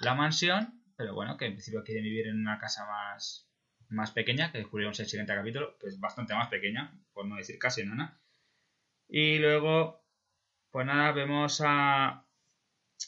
la 0.00 0.14
mansión, 0.14 0.82
pero 0.98 1.14
bueno, 1.14 1.36
que 1.36 1.46
en 1.46 1.52
principio 1.52 1.84
quieren 1.84 2.02
vivir 2.02 2.26
en 2.26 2.40
una 2.40 2.58
casa 2.58 2.84
más, 2.84 3.48
más 3.88 4.10
pequeña, 4.10 4.50
que 4.50 4.58
descubrimos 4.58 4.98
en 4.98 5.04
el 5.04 5.08
siguiente 5.08 5.32
capítulo, 5.32 5.78
que 5.78 5.86
es 5.86 6.00
bastante 6.00 6.34
más 6.34 6.48
pequeña, 6.48 6.92
por 7.12 7.24
no 7.24 7.36
decir 7.36 7.56
casi 7.56 7.84
nada. 7.84 8.20
Y 9.06 9.38
luego, 9.38 10.04
pues 10.72 10.84
nada, 10.86 11.12
vemos 11.12 11.62
a. 11.64 12.26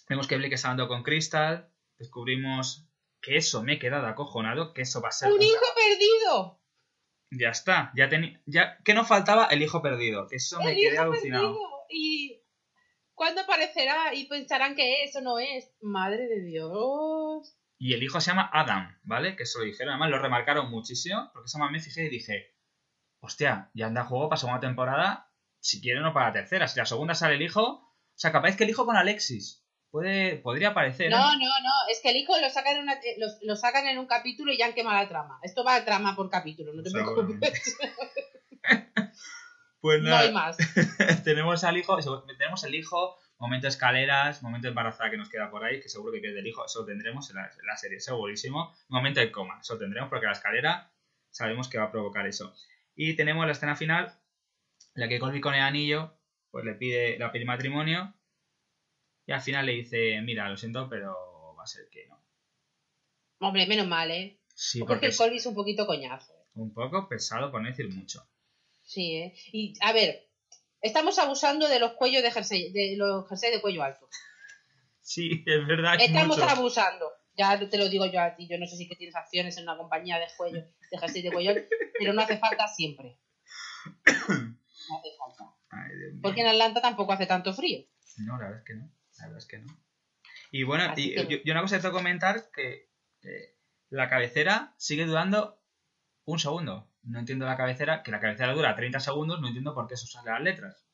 Vemos 0.09 0.29
que 0.29 0.37
Blake 0.37 0.55
está 0.55 0.69
hablando 0.69 0.87
con 0.87 1.03
Crystal, 1.03 1.69
descubrimos 1.99 2.89
que 3.21 3.37
eso 3.37 3.65
me 3.65 3.75
he 3.75 3.79
quedado 3.81 4.07
acojonado, 4.07 4.73
que 4.73 4.83
eso 4.83 5.03
va 5.03 5.09
a 5.09 5.13
ser. 5.13 5.33
¡Un 5.33 5.43
hijo 5.43 5.65
perdido! 5.75 6.61
ya 7.33 7.51
está, 7.51 7.93
ya 7.97 8.09
tenía. 8.09 8.41
Ya, 8.47 8.79
que 8.85 8.95
no 8.95 9.05
faltaba 9.05 9.47
el 9.47 9.63
hijo 9.63 9.83
perdido. 9.83 10.29
Que 10.29 10.37
eso 10.37 10.61
me 10.61 10.71
¡El 10.71 10.77
quedé 10.77 10.95
hijo 10.95 11.03
alucinado. 11.03 11.47
perdido! 11.49 11.71
¿Y 11.89 12.41
cuándo 13.15 13.41
aparecerá? 13.41 14.15
Y 14.15 14.29
pensarán 14.29 14.77
que 14.77 15.03
eso 15.03 15.21
no 15.21 15.41
es. 15.41 15.73
Madre 15.81 16.29
de 16.29 16.45
Dios. 16.45 17.57
Y 17.83 17.95
el 17.95 18.03
hijo 18.03 18.21
se 18.21 18.31
llama 18.31 18.51
Adam, 18.53 18.99
¿vale? 19.05 19.37
Que 19.37 19.45
eso 19.45 19.59
lo 19.59 19.65
dijeron. 19.65 19.95
Además, 19.95 20.11
lo 20.11 20.19
remarcaron 20.19 20.71
muchísimo. 20.71 21.31
Porque 21.33 21.47
esa 21.47 21.59
más 21.59 21.71
me 21.73 21.81
fijé 21.81 22.05
y 22.05 22.09
dije: 22.11 22.55
Hostia, 23.21 23.71
ya 23.73 23.87
anda 23.87 24.05
juego 24.05 24.29
para 24.29 24.39
segunda 24.39 24.61
temporada. 24.61 25.33
Si 25.61 25.81
quiere, 25.81 26.01
no 26.01 26.13
para 26.13 26.27
la 26.27 26.33
tercera. 26.35 26.69
Si 26.69 26.79
la 26.79 26.85
segunda 26.85 27.15
sale 27.15 27.37
el 27.37 27.43
hijo. 27.43 27.63
O 27.63 27.93
sea, 28.15 28.33
capaz 28.33 28.55
que 28.57 28.65
el 28.65 28.71
hijo 28.71 28.85
con 28.85 28.97
Alexis. 28.97 29.65
Puede, 29.91 30.37
podría 30.37 30.69
aparecer. 30.69 31.07
¿eh? 31.07 31.11
No, 31.11 31.33
no, 31.33 31.39
no. 31.39 31.73
Es 31.91 32.01
que 32.03 32.11
el 32.11 32.17
hijo 32.19 32.39
lo 32.39 32.51
sacan, 32.51 32.77
en 32.77 32.83
una- 32.83 32.93
eh, 32.95 33.17
lo, 33.19 33.27
lo 33.43 33.57
sacan 33.57 33.87
en 33.87 33.99
un 33.99 34.07
capítulo 34.07 34.53
y 34.53 34.59
ya 34.59 34.67
han 34.67 34.75
quemado 34.75 34.97
la 35.03 35.09
trama. 35.09 35.39
Esto 35.43 35.65
va 35.65 35.75
a 35.77 35.85
trama 35.85 36.15
por 36.15 36.29
capítulo, 36.31 36.73
no 36.75 36.83
te 36.83 36.91
preocupes. 36.91 37.77
Pues 39.81 40.03
No 40.03 40.11
nada, 40.11 40.21
hay 40.21 40.33
más. 40.33 40.59
tenemos 41.25 41.65
al 41.65 41.79
hijo, 41.79 41.97
tenemos 42.27 42.65
el 42.65 42.75
hijo, 42.75 43.17
momento 43.41 43.67
escaleras, 43.67 44.43
momento 44.43 44.69
embarazada 44.69 45.11
que 45.11 45.17
nos 45.17 45.29
queda 45.29 45.51
por 45.51 45.65
ahí, 45.65 45.81
que 45.81 45.89
seguro 45.89 46.13
que 46.13 46.21
pierde 46.21 46.39
el 46.39 46.47
hijo, 46.47 46.65
eso 46.65 46.85
tendremos 46.85 47.29
en 47.31 47.37
la, 47.37 47.47
en 47.47 47.67
la 47.67 47.77
serie, 47.77 47.99
segurísimo. 47.99 48.73
Momento 48.89 49.19
de 49.21 49.33
coma, 49.33 49.59
eso 49.61 49.77
tendremos 49.79 50.09
porque 50.11 50.27
la 50.27 50.33
escalera 50.33 50.93
sabemos 51.31 51.69
que 51.69 51.79
va 51.79 51.85
a 51.85 51.91
provocar 51.91 52.27
eso. 52.27 52.55
Y 52.95 53.17
tenemos 53.17 53.47
la 53.47 53.53
escena 53.53 53.75
final, 53.75 54.15
en 54.95 55.01
la 55.01 55.09
que 55.09 55.19
Colby 55.19 55.41
con 55.41 55.55
el 55.55 55.63
anillo, 55.63 56.15
pues 56.51 56.65
le 56.65 56.75
pide, 56.75 57.19
le 57.19 57.29
pide 57.31 57.45
matrimonio, 57.45 58.15
y 59.27 59.33
al 59.33 59.41
final 59.41 59.67
le 59.67 59.73
dice, 59.73 60.21
mira, 60.23 60.49
lo 60.49 60.57
siento, 60.57 60.89
pero 60.89 61.55
va 61.59 61.63
a 61.63 61.67
ser 61.67 61.89
que 61.91 62.07
no. 62.09 62.19
Hombre, 63.39 63.67
menos 63.67 63.87
mal, 63.87 64.11
¿eh? 64.11 64.39
Sí, 64.55 64.81
Porque 64.81 64.93
porque 64.95 65.07
el 65.07 65.17
Colby 65.17 65.37
es 65.37 65.47
un 65.47 65.55
poquito 65.55 65.87
coñazo. 65.87 66.35
un 66.55 66.75
poco 66.75 67.09
pesado, 67.09 67.51
por 67.51 67.63
no 67.63 67.69
decir 67.69 67.89
mucho. 67.89 68.29
Sí, 68.83 69.15
¿eh? 69.15 69.35
Y, 69.53 69.75
a 69.81 69.93
ver, 69.93 70.29
estamos 70.83 71.19
abusando 71.19 71.69
de 71.69 71.79
los 71.81 71.93
cuellos 71.93 72.23
de 72.23 72.31
jersey, 72.31 72.73
de 72.73 72.95
los 72.97 73.29
jerseys 73.29 73.55
de 73.55 73.61
cuello 73.61 73.83
alto. 73.83 74.09
Sí, 75.03 75.43
es 75.47 75.67
verdad. 75.67 75.97
es 75.97 76.05
Estamos 76.09 76.39
mucho. 76.39 76.49
abusando. 76.51 77.07
Ya 77.37 77.59
te 77.69 77.79
lo 77.79 77.89
digo 77.89 78.07
yo 78.07 78.21
a 78.21 78.35
ti. 78.37 78.47
Yo 78.49 78.59
no 78.59 78.67
sé 78.67 78.77
si 78.77 78.89
que 78.89 78.97
tienes 78.97 79.17
acciones 79.17 79.57
en 79.57 79.65
una 79.65 79.77
compañía 79.77 80.19
de 80.19 80.27
cuello, 80.37 80.61
de 80.91 80.99
jersey 80.99 81.23
de 81.23 81.33
cuello, 81.33 81.55
pero 81.99 82.13
no 82.13 82.23
hace 82.23 82.39
falta 82.39 82.67
siempre. 82.69 83.19
No 84.07 84.99
hace 84.99 85.09
falta. 85.19 85.55
Ay. 85.71 86.19
Porque 86.23 86.41
en 86.43 86.49
Atlanta 86.49 86.81
tampoco 86.81 87.13
hace 87.13 87.27
tanto 87.27 87.55
frío. 87.55 87.85
No, 88.19 88.37
la 88.39 88.45
verdad 88.49 88.59
es 88.59 88.65
que 88.67 88.75
no. 88.75 88.93
La 89.19 89.25
verdad 89.27 89.39
es 89.39 89.47
que 89.47 89.59
no. 89.59 89.77
Y 90.51 90.65
bueno, 90.65 90.93
y, 90.97 91.15
que- 91.15 91.27
yo, 91.29 91.39
yo 91.45 91.53
una 91.53 91.63
cosa 91.63 91.77
que 91.77 91.83
tengo 91.83 91.95
que 91.95 91.99
comentar 92.03 92.51
que 92.51 92.91
eh, 93.23 93.57
la 93.89 94.09
cabecera 94.11 94.75
sigue 94.77 95.07
durando 95.07 95.63
un 96.25 96.39
segundo. 96.39 96.90
No 97.03 97.19
entiendo 97.19 97.47
la 97.47 97.57
cabecera, 97.57 98.03
que 98.03 98.11
la 98.11 98.21
cabecera 98.21 98.53
dura 98.53 98.75
30 98.77 99.01
segundos, 99.01 99.41
no 99.41 99.47
entiendo 99.49 99.75
por 99.75 99.87
qué 99.89 99.95
eso 99.95 100.07
sale 100.07 100.31
las 100.31 100.41
letras. 100.43 100.85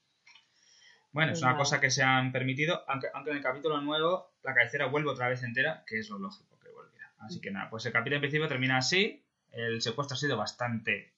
Bueno, 1.12 1.32
es 1.32 1.40
una 1.42 1.56
cosa 1.56 1.80
que 1.80 1.90
se 1.90 2.02
han 2.02 2.30
permitido, 2.30 2.84
aunque, 2.88 3.08
aunque 3.14 3.30
en 3.30 3.38
el 3.38 3.42
capítulo 3.42 3.80
nuevo 3.80 4.34
la 4.42 4.54
cabecera 4.54 4.86
vuelve 4.86 5.10
otra 5.10 5.28
vez 5.28 5.42
entera, 5.42 5.82
que 5.86 5.98
es 5.98 6.10
lo 6.10 6.18
lógico 6.18 6.58
que 6.60 6.68
volviera. 6.68 7.10
Así 7.20 7.40
que 7.40 7.50
nada, 7.50 7.70
pues 7.70 7.86
el 7.86 7.92
capítulo 7.92 8.16
en 8.16 8.20
principio 8.22 8.48
termina 8.48 8.76
así. 8.76 9.24
El 9.50 9.80
secuestro 9.80 10.14
ha 10.14 10.18
sido 10.18 10.36
bastante, 10.36 11.14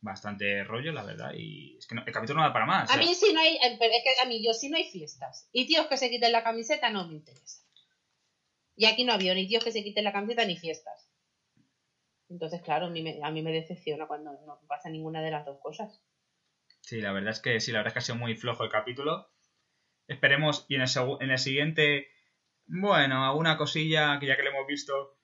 bastante 0.00 0.64
rollo, 0.64 0.92
la 0.92 1.02
verdad. 1.04 1.34
Y 1.34 1.76
es 1.76 1.86
que 1.86 1.94
no- 1.94 2.02
el 2.06 2.12
capítulo 2.12 2.40
no 2.40 2.46
da 2.46 2.52
para 2.54 2.64
más. 2.64 2.90
A 2.90 2.94
¿eh? 2.94 2.98
mí 3.04 3.14
si 3.14 3.32
no 3.34 3.40
hay, 3.40 3.56
eh, 3.56 3.78
es 3.78 4.02
que 4.02 4.22
a 4.22 4.24
mí 4.26 4.42
yo 4.42 4.54
si 4.54 4.70
no 4.70 4.78
hay 4.78 4.90
fiestas 4.90 5.48
y 5.52 5.66
tíos 5.66 5.86
que 5.86 5.98
se 5.98 6.08
quiten 6.08 6.32
la 6.32 6.42
camiseta 6.42 6.88
no 6.88 7.06
me 7.06 7.14
interesa. 7.14 7.62
Y 8.74 8.86
aquí 8.86 9.04
no 9.04 9.12
había 9.12 9.34
ni 9.34 9.46
tíos 9.46 9.62
que 9.62 9.70
se 9.72 9.82
quiten 9.84 10.04
la 10.04 10.12
camiseta 10.12 10.46
ni 10.46 10.56
fiestas. 10.56 11.10
Entonces, 12.32 12.62
claro, 12.62 12.86
a 12.86 12.90
mí, 12.90 13.02
me, 13.02 13.20
a 13.22 13.30
mí 13.30 13.42
me 13.42 13.52
decepciona 13.52 14.06
cuando 14.06 14.32
no 14.32 14.58
pasa 14.66 14.88
ninguna 14.88 15.20
de 15.20 15.30
las 15.30 15.44
dos 15.44 15.58
cosas. 15.60 16.02
Sí, 16.80 17.00
la 17.00 17.12
verdad 17.12 17.30
es 17.30 17.40
que 17.40 17.60
sí, 17.60 17.72
la 17.72 17.78
verdad 17.80 17.88
es 17.88 17.92
que 17.92 17.98
ha 17.98 18.02
sido 18.02 18.18
muy 18.18 18.34
flojo 18.36 18.64
el 18.64 18.70
capítulo. 18.70 19.28
Esperemos, 20.08 20.64
y 20.68 20.76
en 20.76 20.80
el, 20.82 20.88
en 21.20 21.30
el 21.30 21.38
siguiente, 21.38 22.08
bueno, 22.66 23.24
alguna 23.24 23.56
cosilla 23.56 24.18
que 24.18 24.26
ya 24.26 24.36
que 24.36 24.42
lo 24.42 24.50
hemos 24.50 24.66
visto 24.66 25.16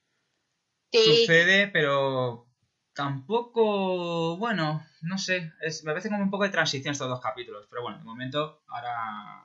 Sí, 0.93 0.99
sucede, 1.03 1.69
pero 1.69 2.47
tampoco, 2.95 4.37
bueno, 4.37 4.83
no 5.03 5.19
sé, 5.19 5.53
es, 5.61 5.85
me 5.85 5.93
parece 5.93 6.09
como 6.09 6.23
un 6.23 6.31
poco 6.31 6.45
de 6.45 6.51
transición 6.51 6.93
estos 6.93 7.09
dos 7.09 7.21
capítulos, 7.21 7.67
pero 7.71 7.83
bueno, 7.83 7.99
de 7.99 8.05
momento 8.05 8.63
ahora 8.69 9.45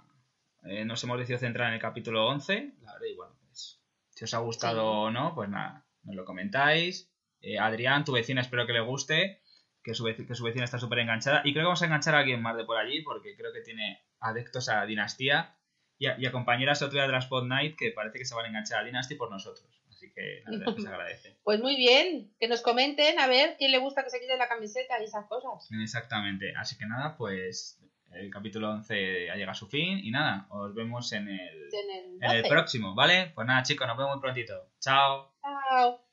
eh, 0.63 0.85
nos 0.85 1.03
hemos 1.03 1.17
decidido 1.17 1.39
centrar 1.39 1.67
en 1.69 1.75
el 1.75 1.81
capítulo 1.81 2.27
11, 2.27 2.73
la 2.81 2.93
verdad, 2.93 3.07
y 3.11 3.15
bueno, 3.15 3.35
pues 3.45 3.81
si 4.09 4.23
os 4.23 4.33
ha 4.33 4.39
gustado 4.39 4.81
Sí. 4.81 4.87
o 5.07 5.11
no, 5.11 5.35
pues 5.35 5.49
nada, 5.49 5.85
nos 6.03 6.15
lo 6.15 6.25
comentáis. 6.25 7.12
Eh, 7.43 7.59
Adrián, 7.59 8.03
tu 8.05 8.11
vecina, 8.13 8.41
espero 8.41 8.65
que 8.65 8.73
le 8.73 8.79
guste, 8.79 9.41
que 9.83 9.93
su, 9.93 10.03
vec- 10.05 10.25
que 10.25 10.33
su 10.35 10.43
vecina 10.43 10.63
está 10.65 10.79
súper 10.79 10.99
enganchada, 10.99 11.41
y 11.43 11.51
creo 11.53 11.63
que 11.63 11.67
vamos 11.67 11.81
a 11.81 11.85
enganchar 11.85 12.15
a 12.15 12.19
alguien 12.19 12.41
más 12.41 12.55
de 12.57 12.63
por 12.65 12.77
allí, 12.77 13.01
porque 13.01 13.35
creo 13.35 13.51
que 13.53 13.61
tiene 13.61 14.01
adeptos 14.19 14.69
a 14.69 14.85
Dinastía 14.85 15.55
y 15.99 16.07
a, 16.07 16.17
y 16.17 16.25
a 16.25 16.31
compañeras 16.31 16.81
otro 16.81 16.93
día 16.95 17.05
de 17.05 17.11
la 17.11 17.19
Spot 17.19 17.45
Night 17.45 17.75
que 17.77 17.91
parece 17.91 18.17
que 18.17 18.25
se 18.25 18.33
van 18.33 18.45
a 18.45 18.47
enganchar 18.47 18.79
a 18.79 18.83
Dynasty 18.85 19.15
por 19.15 19.29
nosotros, 19.29 19.83
así 19.89 20.11
que 20.13 20.41
la 20.45 20.51
verdad 20.57 20.75
que 20.75 20.81
se 20.81 20.87
agradece. 20.87 21.37
Pues 21.43 21.59
muy 21.59 21.75
bien, 21.75 22.33
que 22.39 22.47
nos 22.47 22.61
comenten 22.61 23.19
a 23.19 23.27
ver 23.27 23.55
quién 23.59 23.71
le 23.71 23.77
gusta 23.79 24.03
que 24.03 24.09
se 24.09 24.21
quite 24.21 24.37
la 24.37 24.47
camiseta 24.47 24.99
y 25.01 25.03
esas 25.03 25.25
cosas. 25.27 25.69
Exactamente. 25.81 26.53
Así 26.55 26.77
que 26.77 26.85
nada, 26.85 27.17
pues 27.17 27.77
el 28.13 28.29
capítulo 28.31 28.69
11 28.71 29.29
ha 29.29 29.33
llegado 29.35 29.51
a 29.51 29.55
su 29.55 29.67
fin 29.67 29.99
y 30.01 30.11
nada, 30.11 30.47
os 30.49 30.73
vemos 30.73 31.11
en 31.11 31.27
el, 31.27 31.69
En 31.73 31.89
el 31.89 32.23
en 32.23 32.31
el 32.31 32.41
12. 32.43 32.49
próximo, 32.49 32.95
¿vale? 32.95 33.33
Pues 33.35 33.45
nada, 33.45 33.63
chicos, 33.63 33.85
nos 33.87 33.97
vemos 33.97 34.13
muy 34.15 34.21
prontito. 34.21 34.53
Chao. 34.79 35.33
Chao. 35.41 36.12